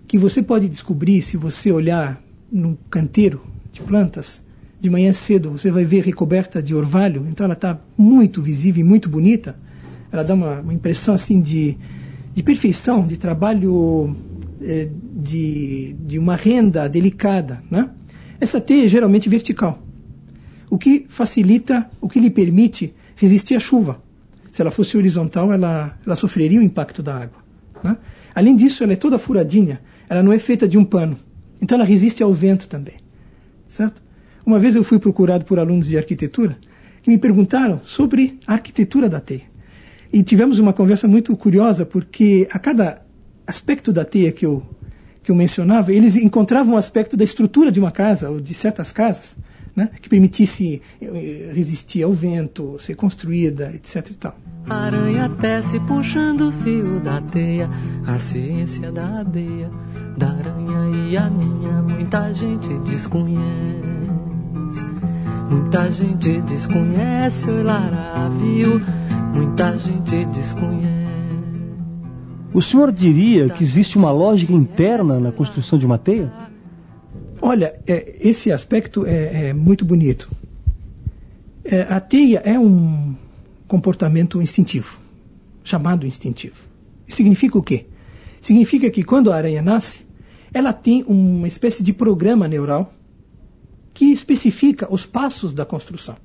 que 0.08 0.18
você 0.18 0.42
pode 0.42 0.68
descobrir 0.70 1.22
se 1.22 1.38
você 1.38 1.72
olhar 1.72 2.22
no 2.52 2.78
canteiro 2.90 3.42
de 3.72 3.82
plantas, 3.82 4.42
de 4.80 4.90
manhã 4.90 5.12
cedo, 5.14 5.52
você 5.52 5.72
vai 5.72 5.84
ver 5.84 6.04
recoberta 6.04 6.62
de 6.62 6.74
orvalho, 6.76 7.26
então 7.30 7.44
ela 7.44 7.54
está 7.54 7.80
muito 7.98 8.42
visível 8.42 8.82
e 8.82 8.88
muito 8.88 9.10
bonita. 9.10 9.58
Ela 10.12 10.24
dá 10.24 10.34
uma, 10.34 10.62
uma 10.62 10.74
impressão 10.74 11.14
assim 11.14 11.42
de, 11.42 11.78
de 12.34 12.44
perfeição, 12.44 13.06
de 13.06 13.18
trabalho 13.18 14.16
eh, 14.62 14.90
de, 15.16 15.96
de 16.00 16.20
uma 16.20 16.36
renda 16.36 16.88
delicada. 16.88 17.62
Né? 17.70 17.90
Essa 18.40 18.62
teia 18.62 18.86
é 18.86 18.88
geralmente 18.88 19.30
vertical, 19.30 19.82
o 20.70 20.78
que 20.78 21.06
facilita, 21.10 21.90
o 22.02 22.10
que 22.10 22.20
lhe 22.20 22.30
permite 22.30 22.94
resistir 23.16 23.56
à 23.56 23.60
chuva. 23.60 24.02
Se 24.52 24.62
ela 24.62 24.72
fosse 24.72 24.98
horizontal, 24.98 25.52
ela, 25.52 25.98
ela 26.06 26.16
sofreria 26.16 26.60
o 26.60 26.64
impacto 26.64 27.04
da 27.04 27.16
água. 27.16 27.44
Né? 27.84 27.98
Além 28.34 28.56
disso, 28.56 28.84
ela 28.84 28.94
é 28.94 28.96
toda 28.96 29.20
furadinha, 29.20 29.82
ela 30.10 30.22
não 30.22 30.32
é 30.32 30.40
feita 30.40 30.68
de 30.68 30.78
um 30.78 30.86
pano, 30.86 31.18
então 31.62 31.78
ela 31.78 31.86
resiste 31.86 32.22
ao 32.22 32.34
vento 32.34 32.68
também. 32.68 32.96
Certo? 33.68 34.02
Uma 34.46 34.60
vez 34.60 34.76
eu 34.76 34.84
fui 34.84 35.00
procurado 35.00 35.46
por 35.46 35.58
alunos 35.58 35.88
de 35.88 35.98
arquitetura 35.98 36.58
que 37.02 37.10
me 37.10 37.18
perguntaram 37.18 37.82
sobre 37.84 38.40
a 38.46 38.54
arquitetura 38.54 39.10
da 39.10 39.20
teia. 39.20 39.55
E 40.16 40.24
tivemos 40.24 40.60
uma 40.60 40.72
conversa 40.72 41.10
muito 41.10 41.36
curiosa, 41.36 41.86
porque 41.86 42.48
a 42.50 42.58
cada 42.58 43.02
aspecto 43.46 43.92
da 43.92 44.06
teia 44.06 44.32
que 44.32 44.46
eu, 44.46 44.64
que 45.22 45.30
eu 45.30 45.36
mencionava, 45.36 45.92
eles 45.92 46.16
encontravam 46.16 46.76
um 46.76 46.78
aspecto 46.78 47.18
da 47.18 47.26
estrutura 47.26 47.70
de 47.70 47.82
uma 47.82 47.92
casa, 47.92 48.30
ou 48.30 48.40
de 48.40 48.54
certas 48.54 48.94
casas, 48.94 49.36
né, 49.76 49.90
que 50.02 50.08
permitisse 50.08 50.82
eh, 51.02 51.52
resistir 51.54 52.02
ao 52.02 52.14
vento, 52.14 52.78
ser 52.80 52.96
construída, 52.96 53.74
etc. 53.76 54.10
E 54.10 54.14
tal. 54.14 54.38
Aranha 54.70 55.30
tece 55.42 55.82
puxando 55.82 56.48
o 56.48 56.52
fio 56.64 57.02
da 57.02 57.20
teia, 57.20 57.70
a 58.08 58.18
ciência 58.18 58.94
da 58.94 59.20
abeia, 59.20 59.70
da 60.18 60.30
aranha 60.30 61.10
e 61.10 61.18
a 61.18 61.30
minha, 61.30 61.82
muita 61.82 62.32
gente 62.32 62.70
desconhece. 62.90 63.44
Muita 65.50 65.92
gente 65.92 66.42
desconhece 66.44 67.50
o 67.50 67.64
Lara 67.64 68.30
muita 69.36 69.78
gente 69.78 70.26
desconhece. 70.28 71.06
O 72.54 72.62
senhor 72.62 72.90
diria 72.90 73.50
que 73.50 73.62
existe 73.62 73.98
uma 73.98 74.10
lógica 74.10 74.54
interna 74.54 75.20
na 75.20 75.30
construção 75.30 75.78
de 75.78 75.86
uma 75.86 75.98
teia? 75.98 76.32
Olha, 77.42 77.78
é, 77.86 78.18
esse 78.22 78.50
aspecto 78.50 79.06
é, 79.06 79.50
é 79.50 79.54
muito 79.54 79.84
bonito. 79.84 80.32
É, 81.66 81.82
a 81.82 82.00
teia 82.00 82.40
é 82.46 82.58
um 82.58 83.14
comportamento 83.68 84.42
instintivo, 84.42 84.98
chamado 85.66 86.08
instintivo. 86.08 86.56
Significa 87.06 87.58
o 87.58 87.62
quê? 87.62 87.88
Significa 88.42 88.90
que 88.90 89.04
quando 89.04 89.34
a 89.34 89.36
aranha 89.36 89.62
nasce, 89.62 90.00
ela 90.54 90.72
tem 90.72 91.04
uma 91.04 91.48
espécie 91.48 91.84
de 91.84 91.92
programa 91.92 92.48
neural 92.48 92.94
que 93.94 94.06
especifica 94.14 94.88
os 94.90 95.06
passos 95.06 95.54
da 95.54 95.66
construção. 95.66 96.16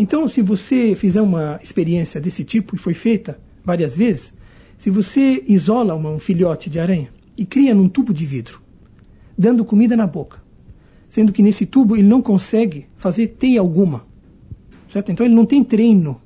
Então, 0.00 0.28
se 0.28 0.40
você 0.40 0.94
fizer 0.94 1.20
uma 1.20 1.58
experiência 1.60 2.20
desse 2.20 2.44
tipo, 2.44 2.76
e 2.76 2.78
foi 2.78 2.94
feita 2.94 3.40
várias 3.64 3.96
vezes, 3.96 4.32
se 4.76 4.90
você 4.90 5.42
isola 5.48 5.96
um 5.96 6.20
filhote 6.20 6.70
de 6.70 6.78
aranha 6.78 7.08
e 7.36 7.44
cria 7.44 7.74
num 7.74 7.88
tubo 7.88 8.14
de 8.14 8.24
vidro, 8.24 8.62
dando 9.36 9.64
comida 9.64 9.96
na 9.96 10.06
boca, 10.06 10.40
sendo 11.08 11.32
que 11.32 11.42
nesse 11.42 11.66
tubo 11.66 11.96
ele 11.96 12.06
não 12.06 12.22
consegue 12.22 12.86
fazer 12.96 13.26
teia 13.26 13.58
alguma, 13.58 14.06
certo? 14.88 15.10
Então 15.10 15.26
ele 15.26 15.34
não 15.34 15.44
tem 15.44 15.64
treino, 15.64 16.20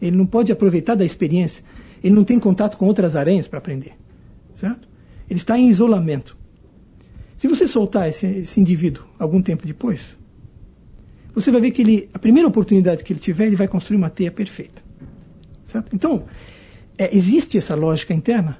ele 0.00 0.16
não 0.16 0.26
pode 0.26 0.52
aproveitar 0.52 0.94
da 0.94 1.04
experiência, 1.04 1.64
ele 2.04 2.14
não 2.14 2.22
tem 2.22 2.38
contato 2.38 2.76
com 2.76 2.86
outras 2.86 3.16
aranhas 3.16 3.48
para 3.48 3.58
aprender, 3.58 3.94
certo? 4.54 4.88
Ele 5.28 5.38
está 5.38 5.58
em 5.58 5.68
isolamento. 5.68 6.36
Se 7.36 7.48
você 7.48 7.66
soltar 7.66 8.08
esse, 8.08 8.26
esse 8.26 8.60
indivíduo 8.60 9.04
algum 9.18 9.40
tempo 9.40 9.66
depois, 9.66 10.17
você 11.40 11.50
vai 11.50 11.60
ver 11.60 11.70
que 11.70 11.82
ele, 11.82 12.08
a 12.12 12.18
primeira 12.18 12.48
oportunidade 12.48 13.04
que 13.04 13.12
ele 13.12 13.20
tiver, 13.20 13.46
ele 13.46 13.56
vai 13.56 13.68
construir 13.68 13.96
uma 13.96 14.10
teia 14.10 14.30
perfeita. 14.30 14.82
Certo? 15.64 15.94
Então, 15.94 16.24
é, 16.96 17.14
existe 17.16 17.56
essa 17.58 17.74
lógica 17.74 18.12
interna, 18.12 18.58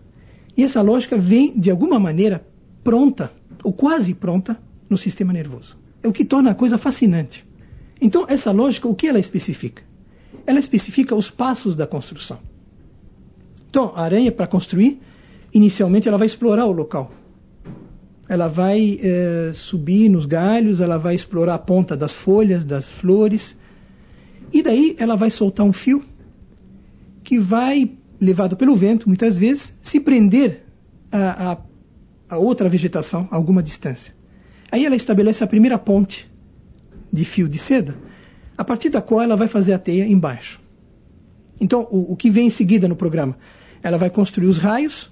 e 0.56 0.62
essa 0.62 0.80
lógica 0.82 1.16
vem, 1.16 1.58
de 1.58 1.70
alguma 1.70 1.98
maneira, 1.98 2.46
pronta, 2.82 3.32
ou 3.62 3.72
quase 3.72 4.14
pronta, 4.14 4.60
no 4.88 4.96
sistema 4.96 5.32
nervoso. 5.32 5.76
É 6.02 6.08
o 6.08 6.12
que 6.12 6.24
torna 6.24 6.50
a 6.50 6.54
coisa 6.54 6.78
fascinante. 6.78 7.46
Então, 8.00 8.24
essa 8.28 8.50
lógica, 8.50 8.88
o 8.88 8.94
que 8.94 9.08
ela 9.08 9.18
especifica? 9.18 9.82
Ela 10.46 10.58
especifica 10.58 11.14
os 11.14 11.30
passos 11.30 11.74
da 11.74 11.86
construção. 11.86 12.38
Então, 13.68 13.92
a 13.94 14.02
aranha, 14.02 14.32
para 14.32 14.46
construir, 14.46 15.00
inicialmente 15.52 16.08
ela 16.08 16.16
vai 16.16 16.26
explorar 16.26 16.66
o 16.66 16.72
local 16.72 17.12
ela 18.28 18.46
vai 18.46 19.00
é, 19.02 19.52
subir 19.54 20.10
nos 20.10 20.26
galhos, 20.26 20.80
ela 20.80 20.98
vai 20.98 21.14
explorar 21.14 21.54
a 21.54 21.58
ponta 21.58 21.96
das 21.96 22.12
folhas, 22.12 22.64
das 22.64 22.90
flores, 22.90 23.56
e 24.52 24.62
daí 24.62 24.94
ela 24.98 25.16
vai 25.16 25.30
soltar 25.30 25.64
um 25.64 25.72
fio 25.72 26.04
que 27.24 27.38
vai, 27.38 27.90
levado 28.20 28.56
pelo 28.56 28.76
vento, 28.76 29.08
muitas 29.08 29.36
vezes, 29.36 29.74
se 29.80 29.98
prender 29.98 30.64
a, 31.10 31.52
a, 31.52 31.58
a 32.28 32.38
outra 32.38 32.68
vegetação 32.68 33.26
a 33.30 33.36
alguma 33.36 33.62
distância. 33.62 34.14
Aí 34.70 34.84
ela 34.84 34.96
estabelece 34.96 35.42
a 35.42 35.46
primeira 35.46 35.78
ponte 35.78 36.30
de 37.10 37.24
fio 37.24 37.48
de 37.48 37.58
seda, 37.58 37.96
a 38.56 38.64
partir 38.64 38.90
da 38.90 39.00
qual 39.00 39.22
ela 39.22 39.36
vai 39.36 39.48
fazer 39.48 39.72
a 39.72 39.78
teia 39.78 40.06
embaixo. 40.06 40.60
Então, 41.58 41.88
o, 41.90 42.12
o 42.12 42.16
que 42.16 42.30
vem 42.30 42.48
em 42.48 42.50
seguida 42.50 42.86
no 42.86 42.96
programa? 42.96 43.38
Ela 43.82 43.96
vai 43.96 44.10
construir 44.10 44.48
os 44.48 44.58
raios 44.58 45.10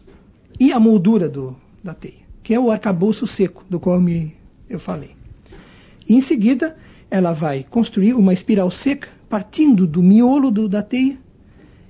e 0.60 0.72
a 0.72 0.78
moldura 0.78 1.28
do, 1.28 1.56
da 1.82 1.94
teia 1.94 2.25
que 2.46 2.54
é 2.54 2.60
o 2.60 2.70
arcabouço 2.70 3.26
seco, 3.26 3.64
do 3.68 3.80
qual 3.80 4.00
me, 4.00 4.32
eu 4.70 4.78
falei. 4.78 5.16
E 6.08 6.14
em 6.14 6.20
seguida, 6.20 6.76
ela 7.10 7.32
vai 7.32 7.66
construir 7.68 8.14
uma 8.14 8.32
espiral 8.32 8.70
seca, 8.70 9.08
partindo 9.28 9.84
do 9.84 10.00
miolo 10.00 10.52
do, 10.52 10.68
da 10.68 10.80
teia 10.80 11.18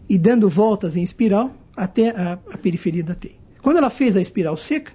e 0.09 0.17
dando 0.17 0.49
voltas 0.49 0.97
em 0.97 1.03
espiral 1.03 1.55
até 1.77 2.09
a, 2.09 2.39
a 2.51 2.57
periferia 2.57 3.05
da 3.05 3.15
teia. 3.15 3.35
Quando 3.61 3.77
ela 3.77 3.91
fez 3.91 4.17
a 4.17 4.21
espiral 4.23 4.57
seca, 4.57 4.93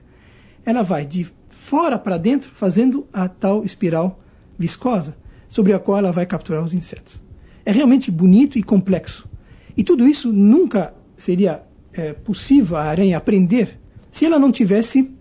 ela 0.65 0.81
vai 0.81 1.05
de 1.05 1.27
fora 1.51 1.99
para 1.99 2.17
dentro, 2.17 2.49
fazendo 2.49 3.05
a 3.13 3.29
tal 3.29 3.63
espiral 3.63 4.19
viscosa, 4.57 5.15
sobre 5.47 5.73
a 5.73 5.79
qual 5.79 5.99
ela 5.99 6.11
vai 6.11 6.25
capturar 6.25 6.63
os 6.63 6.73
insetos. 6.73 7.21
É 7.63 7.71
realmente 7.71 8.09
bonito 8.09 8.57
e 8.57 8.63
complexo. 8.63 9.29
E 9.77 9.83
tudo 9.83 10.07
isso 10.07 10.33
nunca 10.33 10.91
seria 11.15 11.61
é, 11.93 12.13
possível 12.13 12.77
a 12.77 12.85
aranha 12.85 13.15
aprender 13.15 13.79
se 14.11 14.25
ela 14.25 14.39
não 14.39 14.51
tivesse 14.51 15.20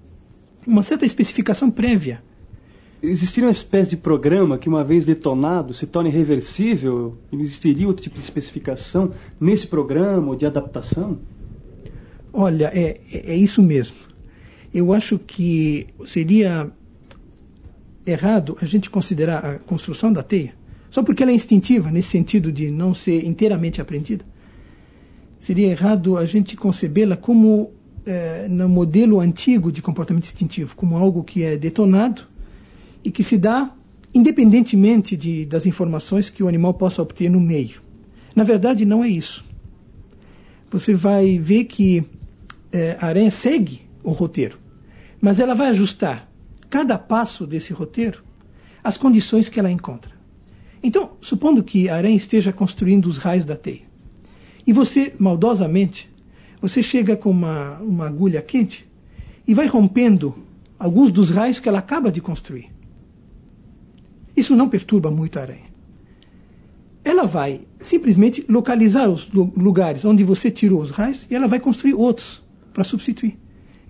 uma 0.70 0.82
certa 0.82 1.04
especificação 1.04 1.70
prévia. 1.70 2.22
Existiria 3.02 3.46
uma 3.46 3.52
espécie 3.52 3.90
de 3.90 3.96
programa 3.96 4.58
que, 4.58 4.68
uma 4.68 4.84
vez 4.84 5.04
detonado, 5.04 5.72
se 5.72 5.86
torne 5.86 6.10
reversível? 6.10 7.16
Existiria 7.32 7.86
outro 7.86 8.02
tipo 8.02 8.16
de 8.16 8.22
especificação 8.22 9.12
nesse 9.40 9.66
programa 9.66 10.28
ou 10.28 10.36
de 10.36 10.44
adaptação? 10.44 11.18
Olha, 12.32 12.70
é, 12.74 13.00
é, 13.12 13.32
é 13.32 13.36
isso 13.36 13.62
mesmo. 13.62 13.96
Eu 14.72 14.92
acho 14.92 15.18
que 15.18 15.86
seria 16.06 16.70
errado 18.06 18.56
a 18.60 18.64
gente 18.64 18.90
considerar 18.90 19.44
a 19.44 19.58
construção 19.58 20.12
da 20.12 20.22
teia 20.22 20.60
só 20.90 21.02
porque 21.04 21.22
ela 21.22 21.30
é 21.30 21.34
instintiva, 21.34 21.90
nesse 21.90 22.08
sentido 22.08 22.50
de 22.50 22.70
não 22.70 22.92
ser 22.92 23.24
inteiramente 23.24 23.80
aprendida. 23.80 24.24
Seria 25.38 25.68
errado 25.68 26.18
a 26.18 26.26
gente 26.26 26.56
concebê-la 26.56 27.16
como 27.16 27.72
é, 28.06 28.46
no 28.48 28.68
modelo 28.68 29.20
antigo 29.20 29.70
de 29.70 29.82
comportamento 29.82 30.24
instintivo, 30.24 30.74
como 30.74 30.96
algo 30.96 31.22
que 31.22 31.42
é 31.42 31.56
detonado 31.56 32.26
e 33.04 33.10
que 33.10 33.22
se 33.22 33.36
dá 33.36 33.72
independentemente 34.14 35.16
de, 35.16 35.44
das 35.44 35.66
informações 35.66 36.28
que 36.28 36.42
o 36.42 36.48
animal 36.48 36.74
possa 36.74 37.00
obter 37.00 37.30
no 37.30 37.40
meio. 37.40 37.80
Na 38.34 38.44
verdade, 38.44 38.84
não 38.84 39.04
é 39.04 39.08
isso. 39.08 39.44
Você 40.70 40.94
vai 40.94 41.38
ver 41.38 41.64
que 41.64 42.04
é, 42.72 42.96
a 43.00 43.06
aranha 43.06 43.30
segue 43.30 43.82
o 44.02 44.12
roteiro, 44.12 44.58
mas 45.20 45.40
ela 45.40 45.54
vai 45.54 45.68
ajustar 45.68 46.28
cada 46.68 46.98
passo 46.98 47.46
desse 47.46 47.72
roteiro 47.72 48.22
às 48.82 48.96
condições 48.96 49.48
que 49.48 49.58
ela 49.58 49.70
encontra. 49.70 50.12
Então, 50.82 51.12
supondo 51.20 51.62
que 51.62 51.88
a 51.88 51.96
aranha 51.96 52.16
esteja 52.16 52.52
construindo 52.52 53.06
os 53.06 53.18
raios 53.18 53.44
da 53.44 53.56
teia, 53.56 53.82
e 54.66 54.72
você, 54.72 55.14
maldosamente, 55.18 56.09
você 56.60 56.82
chega 56.82 57.16
com 57.16 57.30
uma, 57.30 57.78
uma 57.78 58.06
agulha 58.06 58.42
quente 58.42 58.88
e 59.46 59.54
vai 59.54 59.66
rompendo 59.66 60.34
alguns 60.78 61.10
dos 61.10 61.30
raios 61.30 61.58
que 61.58 61.68
ela 61.68 61.78
acaba 61.78 62.10
de 62.10 62.20
construir. 62.20 62.70
Isso 64.36 64.54
não 64.54 64.68
perturba 64.68 65.10
muito 65.10 65.38
a 65.38 65.42
aranha. 65.42 65.70
Ela 67.04 67.26
vai 67.26 67.62
simplesmente 67.80 68.44
localizar 68.48 69.08
os 69.08 69.30
lugares 69.30 70.04
onde 70.04 70.22
você 70.22 70.50
tirou 70.50 70.80
os 70.80 70.90
raios 70.90 71.26
e 71.30 71.34
ela 71.34 71.48
vai 71.48 71.58
construir 71.58 71.94
outros 71.94 72.42
para 72.72 72.84
substituir. 72.84 73.38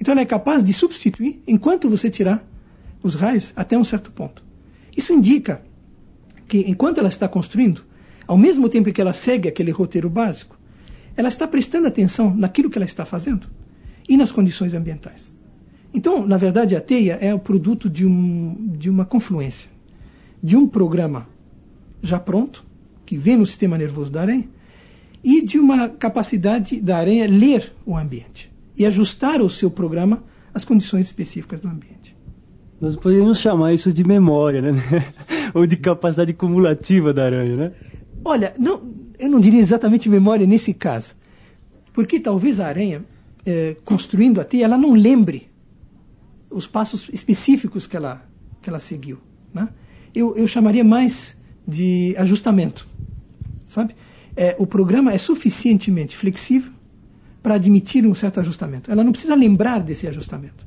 Então 0.01 0.13
ela 0.13 0.21
é 0.21 0.27
capaz 0.27 0.63
de 0.65 0.73
substituir 0.73 1.43
enquanto 1.47 1.89
você 1.89 2.09
tirar 2.09 2.45
os 3.03 3.15
raios 3.15 3.53
até 3.57 3.77
um 3.77 3.85
certo 3.85 4.11
ponto. 4.11 4.43
Isso 4.97 5.13
indica 5.13 5.63
que 6.49 6.59
enquanto 6.69 6.99
ela 6.99 7.09
está 7.09 7.29
construindo, 7.29 7.83
ao 8.27 8.37
mesmo 8.37 8.69
tempo 8.69 8.93
que 8.93 9.01
ela 9.01 9.13
segue 9.13 9.49
aquele 9.49 9.71
roteiro 9.71 10.09
básico, 10.09 10.59
ela 11.17 11.29
está 11.29 11.47
prestando 11.47 11.87
atenção 11.87 12.35
naquilo 12.35 12.71
que 12.71 12.79
ela 12.79 12.85
está 12.85 13.05
fazendo 13.05 13.49
e 14.09 14.17
nas 14.17 14.33
condições 14.33 14.75
ambientais. 14.75 15.31
Então, 15.93 16.27
na 16.27 16.37
verdade, 16.37 16.77
a 16.77 16.81
teia 16.81 17.19
é 17.21 17.35
o 17.35 17.39
produto 17.39 17.91
de, 17.91 18.07
um, 18.07 18.75
de 18.77 18.89
uma 18.89 19.05
confluência, 19.05 19.69
de 20.43 20.57
um 20.57 20.67
programa 20.67 21.27
já 22.03 22.19
pronto, 22.19 22.65
que 23.05 23.17
vem 23.17 23.37
no 23.37 23.47
sistema 23.47 23.77
nervoso 23.77 24.11
da 24.11 24.21
aranha, 24.21 24.49
e 25.23 25.43
de 25.43 25.59
uma 25.59 25.89
capacidade 25.89 26.81
da 26.81 26.97
aranha 26.97 27.27
ler 27.29 27.73
o 27.85 27.97
ambiente 27.97 28.51
e 28.77 28.87
ajustar 28.87 29.43
o 29.43 29.51
seu 29.51 29.71
programa 29.71 30.23
às 30.55 30.65
condições 30.65 31.07
específicas 31.07 31.61
do 31.61 31.69
ambiente. 31.69 32.17
Nós 32.81 32.97
poderíamos 32.97 33.39
chamar 33.39 33.75
isso 33.75 33.93
de 33.93 34.03
memória, 34.03 34.63
né? 34.63 34.73
Ou 35.53 35.67
de 35.67 35.77
capacidade 35.77 36.33
cumulativa 36.33 37.13
da 37.13 37.25
aranha, 37.25 37.57
né? 37.57 37.73
Olha, 38.25 38.55
não, 38.59 38.81
eu 39.21 39.29
não 39.29 39.39
diria 39.39 39.61
exatamente 39.61 40.09
memória 40.09 40.47
nesse 40.47 40.73
caso, 40.73 41.15
porque 41.93 42.19
talvez 42.19 42.59
a 42.59 42.67
aranha, 42.67 43.05
é, 43.45 43.77
construindo 43.85 44.41
a 44.41 44.45
teia, 44.45 44.65
ela 44.65 44.79
não 44.79 44.95
lembre 44.95 45.51
os 46.51 46.67
passos 46.67 47.09
específicos 47.13 47.87
que 47.87 47.97
ela, 47.97 48.27
que 48.61 48.69
ela 48.69 48.81
seguiu. 48.81 49.19
Né? 49.53 49.69
Eu, 50.15 50.37
eu 50.37 50.49
chamaria 50.49 50.83
mais 50.83 51.37
de 51.67 52.15
ajustamento, 52.17 52.87
sabe? 53.67 53.95
É, 54.35 54.57
o 54.59 54.67
programa 54.67 55.13
é 55.13 55.19
suficientemente 55.19 56.17
flexível 56.17 56.73
para 57.43 57.55
admitir 57.55 58.07
um 58.07 58.15
certo 58.15 58.41
ajustamento. 58.41 58.91
Ela 58.91 59.05
não 59.05 59.13
precisa 59.13 59.35
lembrar 59.35 59.81
desse 59.81 60.07
ajustamento. 60.07 60.67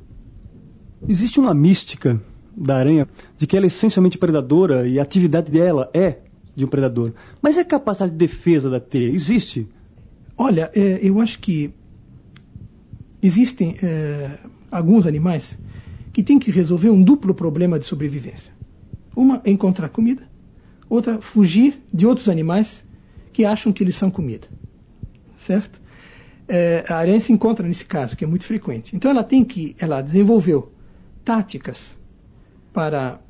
Existe 1.08 1.38
uma 1.38 1.52
mística 1.52 2.20
da 2.56 2.76
aranha 2.76 3.08
de 3.36 3.46
que 3.46 3.56
ela 3.56 3.66
é 3.66 3.68
essencialmente 3.68 4.16
predadora 4.16 4.86
e 4.86 4.98
a 4.98 5.02
atividade 5.02 5.50
dela 5.50 5.90
é 5.92 6.18
de 6.54 6.64
um 6.64 6.68
predador. 6.68 7.12
Mas 7.42 7.58
a 7.58 7.64
capacidade 7.64 8.12
de 8.12 8.18
defesa 8.18 8.70
da 8.70 8.80
teia 8.80 9.10
existe? 9.10 9.68
Olha, 10.36 10.70
é, 10.74 11.00
eu 11.02 11.20
acho 11.20 11.38
que 11.38 11.72
existem 13.22 13.76
é, 13.82 14.38
alguns 14.70 15.06
animais 15.06 15.58
que 16.12 16.22
têm 16.22 16.38
que 16.38 16.50
resolver 16.50 16.90
um 16.90 17.02
duplo 17.02 17.34
problema 17.34 17.78
de 17.78 17.86
sobrevivência. 17.86 18.52
Uma 19.16 19.40
é 19.44 19.50
encontrar 19.50 19.88
comida, 19.88 20.28
outra 20.88 21.20
fugir 21.20 21.82
de 21.92 22.06
outros 22.06 22.28
animais 22.28 22.84
que 23.32 23.44
acham 23.44 23.72
que 23.72 23.82
eles 23.82 23.96
são 23.96 24.10
comida. 24.10 24.46
Certo? 25.36 25.80
É, 26.46 26.84
a 26.88 26.96
aranha 26.96 27.20
se 27.20 27.32
encontra 27.32 27.66
nesse 27.66 27.84
caso, 27.84 28.16
que 28.16 28.24
é 28.24 28.26
muito 28.26 28.44
frequente. 28.44 28.94
Então 28.94 29.10
ela 29.10 29.24
tem 29.24 29.44
que, 29.44 29.74
ela 29.78 30.02
desenvolveu 30.02 30.72
táticas 31.24 31.96
para 32.72 33.20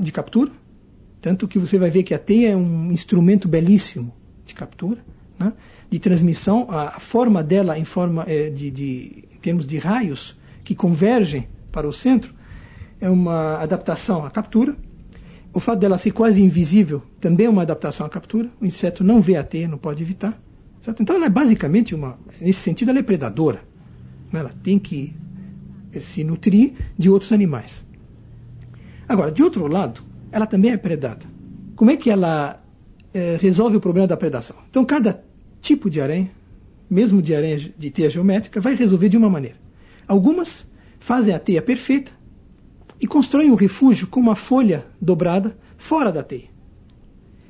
de 0.00 0.10
captura, 0.10 0.50
tanto 1.24 1.48
que 1.48 1.58
você 1.58 1.78
vai 1.78 1.88
ver 1.88 2.02
que 2.02 2.12
a 2.12 2.18
teia 2.18 2.50
é 2.50 2.56
um 2.56 2.92
instrumento 2.92 3.48
belíssimo 3.48 4.14
de 4.44 4.52
captura, 4.52 5.02
né? 5.38 5.54
de 5.88 5.98
transmissão. 5.98 6.66
A, 6.68 7.00
forma 7.00 7.42
dela 7.42 7.78
em 7.78 7.84
forma 7.86 8.26
é, 8.28 8.50
de, 8.50 8.70
de, 8.70 9.24
em 9.34 9.38
termos 9.38 9.66
de 9.66 9.78
raios 9.78 10.36
que 10.62 10.74
convergem 10.74 11.48
para 11.72 11.88
o 11.88 11.94
centro 11.94 12.34
é 13.00 13.08
uma 13.08 13.56
adaptação 13.56 14.22
à 14.22 14.30
captura. 14.30 14.76
O 15.50 15.60
fato 15.60 15.78
dela 15.78 15.96
ser 15.96 16.10
quase 16.10 16.42
invisível 16.42 17.02
também 17.18 17.46
é 17.46 17.48
uma 17.48 17.62
adaptação 17.62 18.04
à 18.04 18.10
captura. 18.10 18.50
O 18.60 18.66
inseto 18.66 19.02
não 19.02 19.18
vê 19.18 19.36
a 19.36 19.42
teia, 19.42 19.66
não 19.66 19.78
pode 19.78 20.02
evitar. 20.02 20.38
Certo? 20.82 21.02
Então 21.02 21.16
ela 21.16 21.24
é 21.24 21.30
basicamente 21.30 21.94
uma, 21.94 22.18
nesse 22.38 22.60
sentido, 22.60 22.90
ela 22.90 22.98
é 22.98 23.02
predadora. 23.02 23.62
Né? 24.30 24.40
Ela 24.40 24.52
tem 24.62 24.78
que 24.78 25.16
se 26.02 26.22
nutrir 26.22 26.74
de 26.98 27.08
outros 27.08 27.32
animais. 27.32 27.82
Agora, 29.08 29.32
de 29.32 29.42
outro 29.42 29.66
lado, 29.66 30.12
ela 30.34 30.48
também 30.48 30.72
é 30.72 30.76
predada. 30.76 31.24
Como 31.76 31.92
é 31.92 31.96
que 31.96 32.10
ela 32.10 32.60
é, 33.14 33.38
resolve 33.40 33.76
o 33.76 33.80
problema 33.80 34.08
da 34.08 34.16
predação? 34.16 34.56
Então, 34.68 34.84
cada 34.84 35.24
tipo 35.60 35.88
de 35.88 36.00
aranha, 36.00 36.28
mesmo 36.90 37.22
de 37.22 37.32
aranha 37.32 37.56
de 37.56 37.90
teia 37.90 38.10
geométrica, 38.10 38.60
vai 38.60 38.74
resolver 38.74 39.08
de 39.08 39.16
uma 39.16 39.30
maneira. 39.30 39.56
Algumas 40.08 40.66
fazem 40.98 41.32
a 41.32 41.38
teia 41.38 41.62
perfeita 41.62 42.10
e 43.00 43.06
constroem 43.06 43.48
um 43.48 43.54
refúgio 43.54 44.08
com 44.08 44.18
uma 44.18 44.34
folha 44.34 44.84
dobrada 45.00 45.56
fora 45.76 46.10
da 46.10 46.24
teia. 46.24 46.48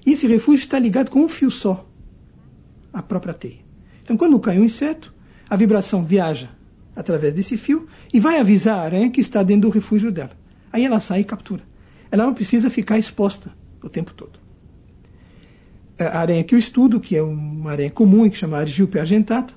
E 0.05 0.13
esse 0.13 0.27
refúgio 0.27 0.63
está 0.65 0.79
ligado 0.79 1.11
com 1.11 1.21
um 1.21 1.29
fio 1.29 1.51
só, 1.51 1.89
a 2.93 3.03
própria 3.03 3.33
teia. 3.33 3.61
Então, 4.03 4.15
quando 4.15 4.39
cai 4.39 4.59
um 4.59 4.65
inseto, 4.65 5.15
a 5.49 5.57
vibração 5.57 6.05
viaja 6.05 6.51
através 6.95 7.33
desse 7.33 7.57
fio 7.57 7.89
e 8.13 8.21
vai 8.21 8.39
avisar 8.39 8.79
a 8.79 8.83
aranha 8.83 9.09
que 9.09 9.23
está 9.23 9.43
dentro 9.43 9.71
do 9.71 9.75
refúgio 9.75 10.13
dela. 10.13 10.33
Aí 10.71 10.85
ela 10.85 11.01
sai 11.01 11.21
e 11.21 11.25
captura. 11.25 11.63
Ela 12.11 12.25
não 12.25 12.35
precisa 12.35 12.71
ficar 12.71 12.99
exposta 12.99 13.53
o 13.83 13.89
tempo 13.89 14.13
todo. 14.15 14.39
A 15.99 16.19
aranha 16.19 16.43
que 16.43 16.55
eu 16.55 16.59
estudo, 16.59 17.01
que 17.01 17.17
é 17.17 17.23
uma 17.23 17.71
aranha 17.73 17.91
comum, 17.91 18.29
que 18.29 18.37
chama 18.37 18.59
Argiope 18.59 18.99
argentata, 18.99 19.55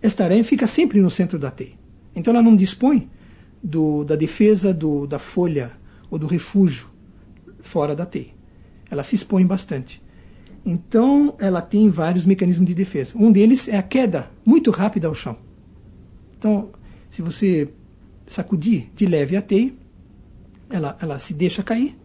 esta 0.00 0.24
aranha 0.24 0.44
fica 0.44 0.66
sempre 0.66 1.00
no 1.00 1.10
centro 1.10 1.38
da 1.38 1.50
teia. 1.50 1.74
Então 2.14 2.32
ela 2.32 2.42
não 2.42 2.56
dispõe 2.56 3.08
do, 3.62 4.04
da 4.04 4.16
defesa 4.16 4.72
do, 4.72 5.06
da 5.06 5.18
folha 5.18 5.72
ou 6.10 6.18
do 6.18 6.26
refúgio 6.26 6.88
fora 7.60 7.94
da 7.94 8.06
teia. 8.06 8.32
Ela 8.90 9.02
se 9.02 9.14
expõe 9.14 9.44
bastante. 9.44 10.02
Então 10.64 11.34
ela 11.38 11.60
tem 11.60 11.90
vários 11.90 12.24
mecanismos 12.24 12.66
de 12.66 12.74
defesa. 12.74 13.14
Um 13.16 13.30
deles 13.30 13.68
é 13.68 13.76
a 13.76 13.82
queda 13.82 14.30
muito 14.44 14.70
rápida 14.70 15.08
ao 15.08 15.14
chão. 15.14 15.36
Então, 16.38 16.70
se 17.10 17.20
você 17.20 17.68
sacudir 18.26 18.90
de 18.94 19.06
leve 19.06 19.36
a 19.36 19.42
teia, 19.42 19.72
ela, 20.70 20.96
ela 21.00 21.18
se 21.18 21.34
deixa 21.34 21.62
cair 21.62 21.96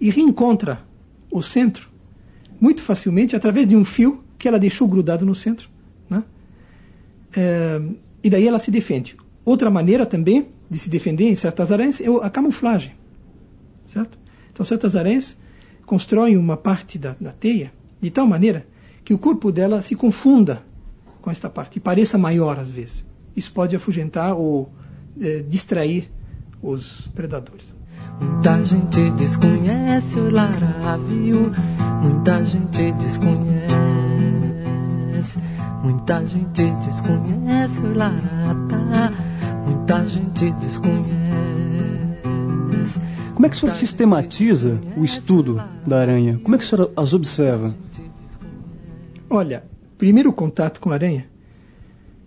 e 0.00 0.10
reencontra 0.10 0.82
o 1.30 1.42
centro 1.42 1.90
muito 2.60 2.82
facilmente 2.82 3.36
através 3.36 3.68
de 3.68 3.76
um 3.76 3.84
fio 3.84 4.24
que 4.38 4.48
ela 4.48 4.58
deixou 4.58 4.88
grudado 4.88 5.24
no 5.24 5.34
centro. 5.34 5.68
Né? 6.08 6.22
É, 7.36 7.80
e 8.22 8.30
daí 8.30 8.46
ela 8.46 8.58
se 8.58 8.70
defende. 8.70 9.16
Outra 9.44 9.70
maneira 9.70 10.04
também 10.04 10.48
de 10.68 10.78
se 10.78 10.90
defender 10.90 11.28
em 11.28 11.36
certas 11.36 11.70
aranhas 11.70 12.00
é 12.00 12.06
a 12.22 12.30
camuflagem. 12.30 12.94
Certo? 13.84 14.18
Então, 14.52 14.64
certas 14.64 14.96
aranhas 14.96 15.36
constroem 15.84 16.36
uma 16.36 16.56
parte 16.56 16.98
da, 16.98 17.14
da 17.20 17.30
teia 17.30 17.72
de 18.00 18.10
tal 18.10 18.26
maneira 18.26 18.66
que 19.04 19.14
o 19.14 19.18
corpo 19.18 19.52
dela 19.52 19.80
se 19.80 19.94
confunda 19.94 20.62
com 21.20 21.30
esta 21.30 21.48
parte 21.48 21.76
e 21.76 21.80
pareça 21.80 22.18
maior 22.18 22.58
às 22.58 22.70
vezes. 22.70 23.04
Isso 23.36 23.52
pode 23.52 23.76
afugentar 23.76 24.34
ou 24.34 24.72
é, 25.20 25.40
distrair 25.42 26.10
os 26.62 27.06
predadores. 27.08 27.75
Muita 28.20 28.64
gente 28.64 29.10
desconhece 29.10 30.18
o 30.18 30.30
larápio, 30.30 31.52
muita 32.02 32.44
gente 32.44 32.92
desconhece, 32.92 33.68
muita 35.82 36.26
gente 36.26 36.70
desconhece 36.84 37.80
o 37.80 37.94
larata, 37.94 39.12
muita 39.66 40.06
gente 40.06 40.50
desconhece. 40.52 41.16
Como 43.34 43.44
é 43.44 43.48
que 43.50 43.56
o 43.56 43.58
senhor 43.58 43.72
sistematiza 43.72 44.80
o 44.96 45.04
estudo 45.04 45.62
da 45.86 46.00
aranha? 46.00 46.40
Como 46.42 46.54
é 46.54 46.58
que 46.58 46.64
o 46.64 46.66
senhor 46.66 46.90
as 46.96 47.12
observa? 47.12 47.74
Olha, 49.28 49.64
primeiro 49.98 50.32
contato 50.32 50.80
com 50.80 50.90
a 50.90 50.94
aranha 50.94 51.28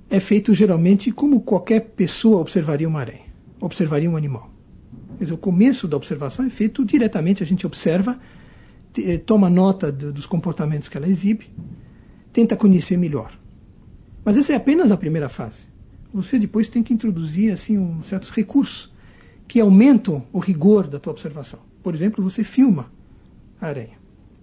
é 0.10 0.20
feito 0.20 0.54
geralmente 0.54 1.12
como 1.12 1.42
qualquer 1.42 1.80
pessoa 1.80 2.42
observaria 2.42 2.88
uma 2.88 3.00
aranha, 3.00 3.26
observaria 3.60 4.10
um 4.10 4.18
animal. 4.18 4.59
Dizer, 5.20 5.34
o 5.34 5.38
começo 5.38 5.88
da 5.88 5.98
observação 5.98 6.46
é 6.46 6.50
feito 6.50 6.84
diretamente, 6.86 7.44
a 7.44 7.46
gente 7.46 7.66
observa, 7.66 8.20
eh, 8.98 9.18
toma 9.18 9.50
nota 9.50 9.92
dos 9.92 10.26
comportamentos 10.26 10.88
que 10.88 10.98
ela 10.98 11.08
exibe, 11.08 11.50
tenta 12.32 12.56
conhecer 12.56 12.98
melhor. 12.98 13.38
Mas 14.24 14.38
essa 14.38 14.54
é 14.54 14.56
apenas 14.56 14.92
a 14.92 14.98
primeira 14.98 15.30
fase. 15.30 15.68
Você 16.14 16.40
depois 16.40 16.68
tem 16.68 16.82
que 16.82 16.94
introduzir 16.94 17.52
assim 17.52 17.78
um, 17.78 18.02
certos 18.02 18.32
recursos 18.32 18.92
que 19.48 19.60
aumentam 19.60 20.24
o 20.32 20.40
rigor 20.40 20.88
da 20.88 21.00
tua 21.00 21.12
observação. 21.12 21.60
Por 21.84 21.94
exemplo, 21.94 22.24
você 22.24 22.44
filma 22.44 22.92
a 23.60 23.68
aranha. 23.68 23.98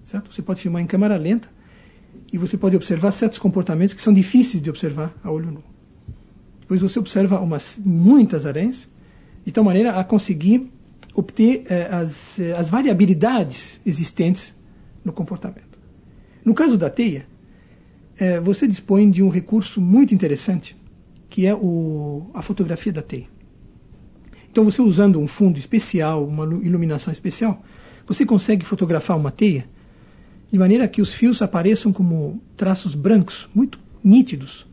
Certo? 0.04 0.32
Você 0.32 0.42
pode 0.42 0.60
filmar 0.60 0.82
em 0.82 0.86
câmera 0.86 1.16
lenta 1.16 1.48
e 2.32 2.38
você 2.38 2.56
pode 2.56 2.76
observar 2.76 3.12
certos 3.12 3.38
comportamentos 3.38 3.94
que 3.94 4.02
são 4.02 4.12
difíceis 4.12 4.62
de 4.62 4.70
observar 4.70 5.14
a 5.22 5.30
olho 5.30 5.50
nu. 5.50 5.64
Depois 6.60 6.80
você 6.80 6.98
observa 6.98 7.40
umas, 7.40 7.80
muitas 7.84 8.46
aranhas 8.46 8.88
de 9.46 9.52
tal 9.52 9.62
maneira 9.62 9.92
a 9.92 10.02
conseguir 10.02 10.68
obter 11.14 11.64
eh, 11.70 11.88
as, 11.90 12.40
eh, 12.40 12.52
as 12.52 12.68
variabilidades 12.68 13.80
existentes 13.86 14.52
no 15.04 15.12
comportamento. 15.12 15.78
No 16.44 16.52
caso 16.52 16.76
da 16.76 16.90
teia, 16.90 17.26
eh, 18.18 18.40
você 18.40 18.66
dispõe 18.66 19.08
de 19.08 19.22
um 19.22 19.28
recurso 19.28 19.80
muito 19.80 20.12
interessante, 20.12 20.76
que 21.30 21.46
é 21.46 21.54
o, 21.54 22.28
a 22.34 22.42
fotografia 22.42 22.92
da 22.92 23.02
teia. 23.02 23.28
Então, 24.50 24.64
você 24.64 24.82
usando 24.82 25.20
um 25.20 25.28
fundo 25.28 25.58
especial, 25.58 26.26
uma 26.26 26.44
iluminação 26.64 27.12
especial, 27.12 27.62
você 28.04 28.26
consegue 28.26 28.64
fotografar 28.66 29.16
uma 29.16 29.30
teia 29.30 29.68
de 30.50 30.58
maneira 30.58 30.88
que 30.88 31.00
os 31.00 31.14
fios 31.14 31.40
apareçam 31.40 31.92
como 31.92 32.42
traços 32.56 32.94
brancos, 32.94 33.48
muito 33.54 33.78
nítidos, 34.02 34.66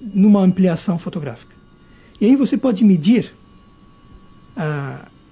numa 0.00 0.40
ampliação 0.40 0.98
fotográfica. 0.98 1.54
E 2.20 2.26
aí 2.26 2.36
você 2.36 2.56
pode 2.56 2.84
medir 2.84 3.32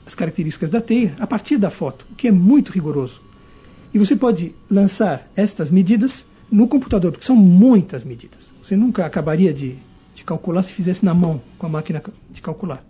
as 0.07 0.15
características 0.15 0.71
da 0.71 0.81
teia 0.81 1.17
a 1.19 1.27
partir 1.27 1.59
da 1.59 1.69
foto, 1.69 2.07
o 2.11 2.15
que 2.15 2.29
é 2.29 2.33
muito 2.33 2.71
rigoroso. 2.71 3.21
E 3.93 3.99
você 3.99 4.15
pode 4.15 4.55
lançar 4.71 5.29
estas 5.35 5.71
medidas 5.71 6.25
no 6.51 6.69
computador, 6.69 7.11
porque 7.11 7.27
são 7.27 7.35
muitas 7.35 8.05
medidas. 8.05 8.53
Você 8.62 8.77
nunca 8.77 9.05
acabaria 9.05 9.53
de, 9.53 9.79
de 10.15 10.23
calcular 10.23 10.62
se 10.62 10.73
fizesse 10.73 11.05
na 11.05 11.12
mão 11.12 11.41
com 11.59 11.67
a 11.67 11.69
máquina 11.69 12.03
de 12.31 12.41
calcular. 12.41 12.85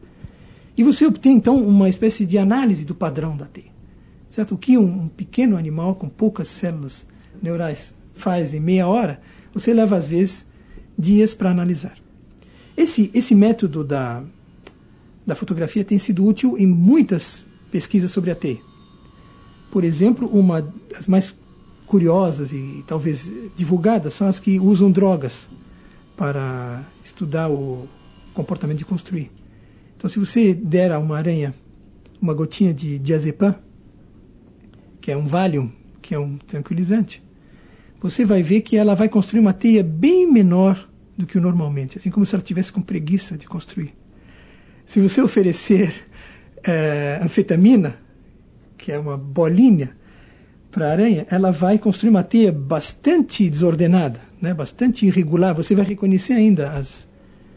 E 0.76 0.82
você 0.82 1.06
obtém 1.06 1.36
então 1.36 1.56
uma 1.56 1.88
espécie 1.88 2.26
de 2.26 2.36
análise 2.36 2.84
do 2.84 2.94
padrão 2.94 3.34
da 3.34 3.46
teia. 3.46 3.74
Certo? 4.28 4.54
O 4.54 4.58
que 4.58 4.76
um, 4.76 5.04
um 5.04 5.08
pequeno 5.08 5.56
animal 5.56 5.94
com 5.94 6.08
poucas 6.08 6.48
células 6.48 7.06
neurais 7.42 7.94
faz 8.14 8.52
em 8.52 8.60
meia 8.60 8.86
hora, 8.86 9.20
você 9.54 9.72
leva 9.72 9.96
às 9.96 10.06
vezes 10.06 10.46
dias 10.98 11.32
para 11.32 11.50
analisar. 11.50 11.96
Esse, 12.76 13.10
esse 13.14 13.34
método 13.34 13.82
da, 13.82 14.22
da 15.26 15.34
fotografia 15.34 15.84
tem 15.84 15.98
sido 15.98 16.24
útil 16.24 16.56
em 16.56 16.66
muitas 16.66 17.46
pesquisas 17.70 18.10
sobre 18.10 18.30
a 18.30 18.34
teia. 18.34 18.60
Por 19.70 19.82
exemplo, 19.82 20.28
uma 20.28 20.62
das 20.90 21.06
mais 21.06 21.36
curiosas 21.86 22.52
e 22.52 22.84
talvez 22.86 23.30
divulgadas 23.56 24.14
são 24.14 24.28
as 24.28 24.38
que 24.38 24.58
usam 24.58 24.90
drogas 24.90 25.48
para 26.16 26.84
estudar 27.04 27.50
o 27.50 27.88
comportamento 28.32 28.78
de 28.78 28.84
construir. 28.84 29.30
Então, 29.96 30.08
se 30.08 30.18
você 30.18 30.54
der 30.54 30.92
a 30.92 30.98
uma 30.98 31.16
aranha 31.16 31.54
uma 32.20 32.32
gotinha 32.32 32.72
de 32.72 32.98
diazepam, 32.98 33.54
que 35.00 35.10
é 35.10 35.16
um 35.16 35.26
Valium, 35.26 35.70
que 36.00 36.14
é 36.14 36.18
um 36.18 36.38
tranquilizante, 36.38 37.22
você 38.00 38.24
vai 38.24 38.42
ver 38.42 38.62
que 38.62 38.76
ela 38.76 38.94
vai 38.94 39.08
construir 39.08 39.40
uma 39.40 39.52
teia 39.52 39.82
bem 39.82 40.30
menor 40.30 40.88
do 41.16 41.26
que 41.26 41.38
o 41.38 41.40
normalmente, 41.40 41.98
assim 41.98 42.10
como 42.10 42.24
se 42.24 42.34
ela 42.34 42.42
tivesse 42.42 42.72
com 42.72 42.80
preguiça 42.80 43.36
de 43.36 43.46
construir. 43.46 43.94
Se 44.86 45.00
você 45.00 45.20
oferecer 45.20 45.92
é, 46.64 47.20
anfetamina, 47.22 47.98
que 48.78 48.92
é 48.92 48.98
uma 48.98 49.16
bolinha, 49.16 49.94
para 50.76 50.88
a 50.88 50.90
aranha, 50.90 51.26
ela 51.30 51.50
vai 51.50 51.78
construir 51.78 52.10
uma 52.10 52.22
teia 52.22 52.52
bastante 52.52 53.48
desordenada, 53.48 54.20
né, 54.38 54.52
bastante 54.52 55.06
irregular. 55.06 55.54
Você 55.54 55.74
vai 55.74 55.86
reconhecer 55.86 56.34
ainda 56.34 56.70
as, 56.72 57.08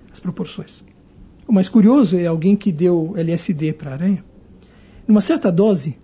as 0.10 0.22
proporções. 0.22 0.82
O 1.46 1.52
mais 1.52 1.68
curioso 1.68 2.18
é 2.18 2.26
alguém 2.26 2.56
que 2.56 2.72
deu 2.72 3.14
LSD 3.18 3.74
para 3.74 3.90
a 3.92 3.94
aranha. 3.94 4.24
Numa 5.06 5.20
certa 5.20 5.52
dose, 5.52 5.98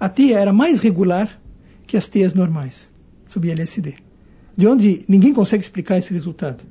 a 0.00 0.08
teia 0.08 0.40
era 0.40 0.52
mais 0.52 0.80
regular 0.80 1.40
que 1.86 1.96
as 1.96 2.08
teias 2.08 2.34
normais, 2.34 2.90
sob 3.28 3.48
LSD. 3.48 3.94
De 4.56 4.66
onde 4.66 5.04
ninguém 5.06 5.32
consegue 5.32 5.62
explicar 5.62 5.98
esse 5.98 6.12
resultado. 6.12 6.64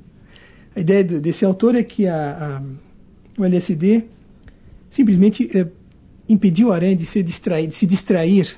A 0.76 0.80
ideia 0.80 1.02
desse 1.02 1.42
autor 1.42 1.74
é 1.74 1.82
que 1.82 2.06
a, 2.06 2.58
a, 2.58 2.62
o 3.42 3.44
LSD 3.44 4.04
simplesmente 4.90 5.50
é, 5.56 5.66
impediu 6.28 6.72
a 6.72 6.74
aranha 6.76 6.96
de 6.96 7.06
se 7.06 7.22
distrair, 7.22 7.66
de 7.66 7.74
se 7.74 7.86
distrair 7.86 8.56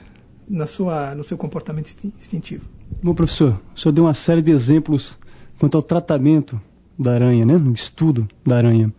na 0.49 0.66
sua, 0.66 1.14
no 1.14 1.25
seu 1.25 1.37
comportamento 1.37 1.88
instintivo. 2.18 2.64
Bom, 3.03 3.14
professor, 3.14 3.61
o 3.75 3.79
senhor 3.79 3.92
deu 3.92 4.05
uma 4.05 4.14
série 4.14 4.42
de 4.42 4.51
exemplos 4.51 5.16
quanto 5.59 5.77
ao 5.77 5.83
tratamento 5.83 6.61
da 6.99 7.14
aranha, 7.14 7.45
né, 7.45 7.57
no 7.57 7.73
estudo 7.73 8.29
da 8.45 8.57
aranha. 8.57 8.92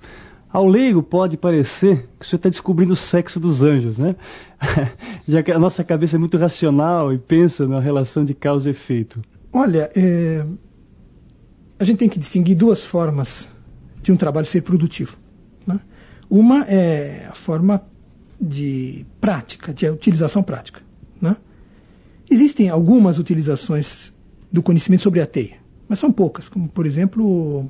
Ao 0.49 0.67
leigo 0.67 1.01
pode 1.01 1.35
parecer 1.35 2.07
que 2.19 2.25
o 2.25 2.27
senhor 2.27 2.37
está 2.37 2.49
descobrindo 2.49 2.93
o 2.93 2.95
sexo 2.95 3.39
dos 3.39 3.63
anjos, 3.63 3.97
né? 3.97 4.15
Já 5.27 5.41
que 5.41 5.51
a 5.51 5.57
nossa 5.57 5.83
cabeça 5.83 6.15
é 6.15 6.19
muito 6.19 6.37
racional 6.37 7.11
e 7.11 7.17
pensa 7.17 7.67
na 7.67 7.79
relação 7.79 8.23
de 8.23 8.35
causa 8.35 8.69
e 8.69 8.71
efeito. 8.71 9.19
Olha, 9.51 9.89
é... 9.95 10.45
a 11.79 11.83
gente 11.83 11.97
tem 11.97 12.09
que 12.09 12.19
distinguir 12.19 12.55
duas 12.55 12.83
formas 12.83 13.49
de 14.03 14.11
um 14.11 14.15
trabalho 14.15 14.45
ser 14.45 14.61
produtivo. 14.61 15.17
Né? 15.65 15.79
Uma 16.29 16.63
é 16.63 17.27
a 17.29 17.35
forma 17.35 17.83
de 18.39 19.05
prática, 19.21 19.73
de 19.73 19.87
utilização 19.89 20.43
prática. 20.43 20.81
Né? 21.21 21.35
Existem 22.29 22.69
algumas 22.69 23.19
utilizações 23.19 24.13
do 24.51 24.61
conhecimento 24.61 25.01
sobre 25.01 25.21
a 25.21 25.25
teia, 25.25 25.57
mas 25.87 25.99
são 25.99 26.11
poucas, 26.11 26.47
como 26.47 26.67
por 26.67 26.85
exemplo 26.85 27.69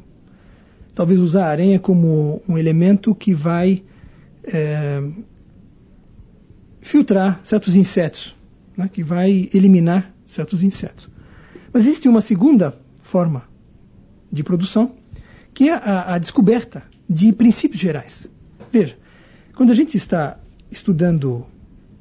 talvez 0.94 1.20
usar 1.20 1.46
a 1.46 1.50
aranha 1.50 1.80
como 1.80 2.42
um 2.48 2.58
elemento 2.58 3.16
que 3.16 3.34
vai 3.34 3.84
é, 4.44 5.02
filtrar 6.82 7.40
certos 7.44 7.76
insetos, 7.76 8.36
né, 8.78 8.90
que 8.92 9.02
vai 9.02 9.50
eliminar 9.54 10.14
certos 10.28 10.62
insetos. 10.64 11.10
Mas 11.72 11.86
existe 11.88 12.08
uma 12.08 12.22
segunda 12.22 12.78
forma 13.00 13.44
de 14.32 14.44
produção, 14.44 14.94
que 15.54 15.70
é 15.70 15.74
a, 15.74 16.16
a 16.16 16.18
descoberta 16.18 16.84
de 17.10 17.32
princípios 17.34 17.82
gerais. 17.82 18.28
Veja, 18.72 18.98
quando 19.56 19.72
a 19.72 19.76
gente 19.76 19.98
está 19.98 20.40
estudando 20.72 21.46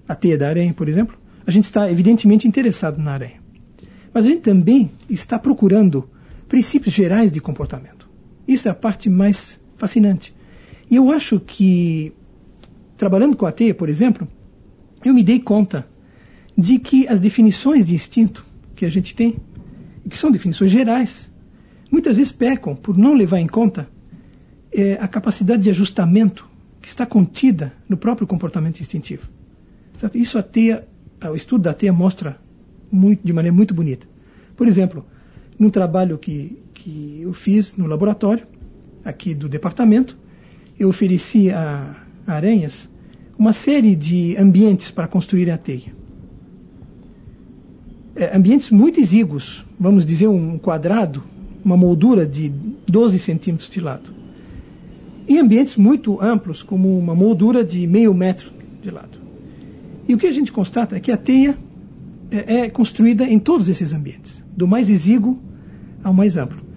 a 0.08 0.14
teia 0.14 0.38
da 0.38 0.48
aranha, 0.48 0.72
por 0.72 0.88
exemplo, 0.88 1.16
a 1.46 1.50
gente 1.50 1.64
está 1.64 1.90
evidentemente 1.90 2.46
interessado 2.46 2.98
na 2.98 3.12
aranha. 3.12 3.40
Mas 4.12 4.26
a 4.26 4.28
gente 4.28 4.42
também 4.42 4.90
está 5.08 5.38
procurando 5.38 6.08
princípios 6.48 6.94
gerais 6.94 7.32
de 7.32 7.40
comportamento. 7.40 8.08
Isso 8.46 8.68
é 8.68 8.70
a 8.70 8.74
parte 8.74 9.08
mais 9.08 9.60
fascinante. 9.76 10.34
E 10.90 10.96
eu 10.96 11.10
acho 11.10 11.40
que, 11.40 12.12
trabalhando 12.96 13.36
com 13.36 13.46
a 13.46 13.52
teia, 13.52 13.74
por 13.74 13.88
exemplo, 13.88 14.28
eu 15.04 15.14
me 15.14 15.22
dei 15.22 15.40
conta 15.40 15.86
de 16.56 16.78
que 16.78 17.08
as 17.08 17.20
definições 17.20 17.86
de 17.86 17.94
instinto 17.94 18.44
que 18.76 18.84
a 18.84 18.90
gente 18.90 19.14
tem, 19.14 19.36
que 20.08 20.18
são 20.18 20.30
definições 20.30 20.70
gerais, 20.70 21.28
muitas 21.90 22.16
vezes 22.16 22.32
pecam 22.32 22.74
por 22.74 22.96
não 22.96 23.14
levar 23.14 23.38
em 23.40 23.46
conta 23.46 23.88
é, 24.72 24.94
a 24.94 25.08
capacidade 25.08 25.62
de 25.62 25.70
ajustamento 25.70 26.48
que 26.80 26.88
está 26.88 27.06
contida 27.06 27.72
no 27.88 27.96
próprio 27.96 28.26
comportamento 28.26 28.80
instintivo. 28.80 29.28
Sabe? 29.96 30.20
Isso 30.20 30.38
a 30.38 30.42
teia, 30.42 30.86
o 31.30 31.36
estudo 31.36 31.62
da 31.62 31.74
teia 31.74 31.92
mostra 31.92 32.38
muito, 32.90 33.24
de 33.24 33.32
maneira 33.32 33.54
muito 33.54 33.72
bonita. 33.72 34.06
Por 34.56 34.66
exemplo, 34.66 35.04
num 35.58 35.70
trabalho 35.70 36.18
que 36.18 36.62
que 36.82 37.20
eu 37.22 37.32
fiz 37.32 37.74
no 37.76 37.86
laboratório, 37.86 38.44
aqui 39.04 39.34
do 39.34 39.48
departamento, 39.48 40.18
eu 40.78 40.88
ofereci 40.88 41.50
a, 41.50 41.94
a 42.26 42.32
aranhas 42.32 42.88
uma 43.38 43.52
série 43.52 43.94
de 43.94 44.36
ambientes 44.36 44.90
para 44.90 45.06
construir 45.06 45.50
a 45.50 45.56
teia. 45.56 45.94
É, 48.14 48.36
ambientes 48.36 48.70
muito 48.70 49.00
exíguos, 49.00 49.64
vamos 49.78 50.04
dizer 50.04 50.26
um 50.26 50.58
quadrado, 50.58 51.22
uma 51.64 51.76
moldura 51.76 52.26
de 52.26 52.52
12 52.88 53.18
centímetros 53.18 53.70
de 53.70 53.80
lado. 53.80 54.12
E 55.28 55.38
ambientes 55.38 55.76
muito 55.76 56.20
amplos, 56.20 56.62
como 56.62 56.98
uma 56.98 57.14
moldura 57.14 57.64
de 57.64 57.86
meio 57.86 58.12
metro 58.12 58.52
de 58.80 58.90
lado. 58.90 59.18
E 60.08 60.14
o 60.14 60.18
que 60.18 60.26
a 60.26 60.32
gente 60.32 60.50
constata 60.50 60.96
é 60.96 61.00
que 61.00 61.12
a 61.12 61.16
teia 61.16 61.56
é, 62.30 62.60
é 62.60 62.70
construída 62.70 63.24
em 63.24 63.38
todos 63.38 63.68
esses 63.68 63.92
ambientes, 63.92 64.44
do 64.56 64.66
mais 64.66 64.90
exíguo 64.90 65.38
ao 66.02 66.12
mais 66.12 66.36
amplo 66.36 66.72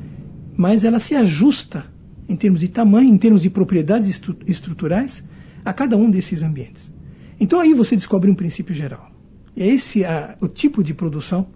mas 0.56 0.84
ela 0.84 1.00
se 1.00 1.16
ajusta 1.16 1.86
em 2.28 2.36
termos 2.36 2.60
de 2.60 2.68
tamanho, 2.68 3.10
em 3.10 3.18
termos 3.18 3.42
de 3.42 3.50
propriedades 3.50 4.10
estru 4.10 4.36
estruturais, 4.48 5.24
a 5.64 5.74
cada 5.74 5.98
um 5.98 6.10
desses 6.10 6.42
ambientes. 6.42 6.92
Então 7.40 7.60
aí 7.60 7.74
você 7.74 7.96
descobre 7.96 8.32
um 8.32 8.36
princípio 8.36 8.74
geral. 8.74 9.12
E 9.56 9.64
é 9.64 9.68
esse 9.68 10.06
a, 10.06 10.36
o 10.42 10.48
tipo 10.48 10.84
de 10.84 10.94
produção 10.94 11.48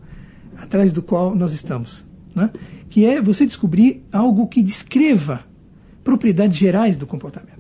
atrás 0.58 0.92
do 0.92 1.02
qual 1.02 1.34
nós 1.34 1.54
estamos, 1.54 2.06
né? 2.36 2.52
que 2.90 3.06
é 3.06 3.22
você 3.22 3.46
descobrir 3.46 4.04
algo 4.12 4.48
que 4.48 4.62
descreva 4.62 5.46
propriedades 6.04 6.58
gerais 6.58 6.98
do 6.98 7.06
comportamento. 7.06 7.59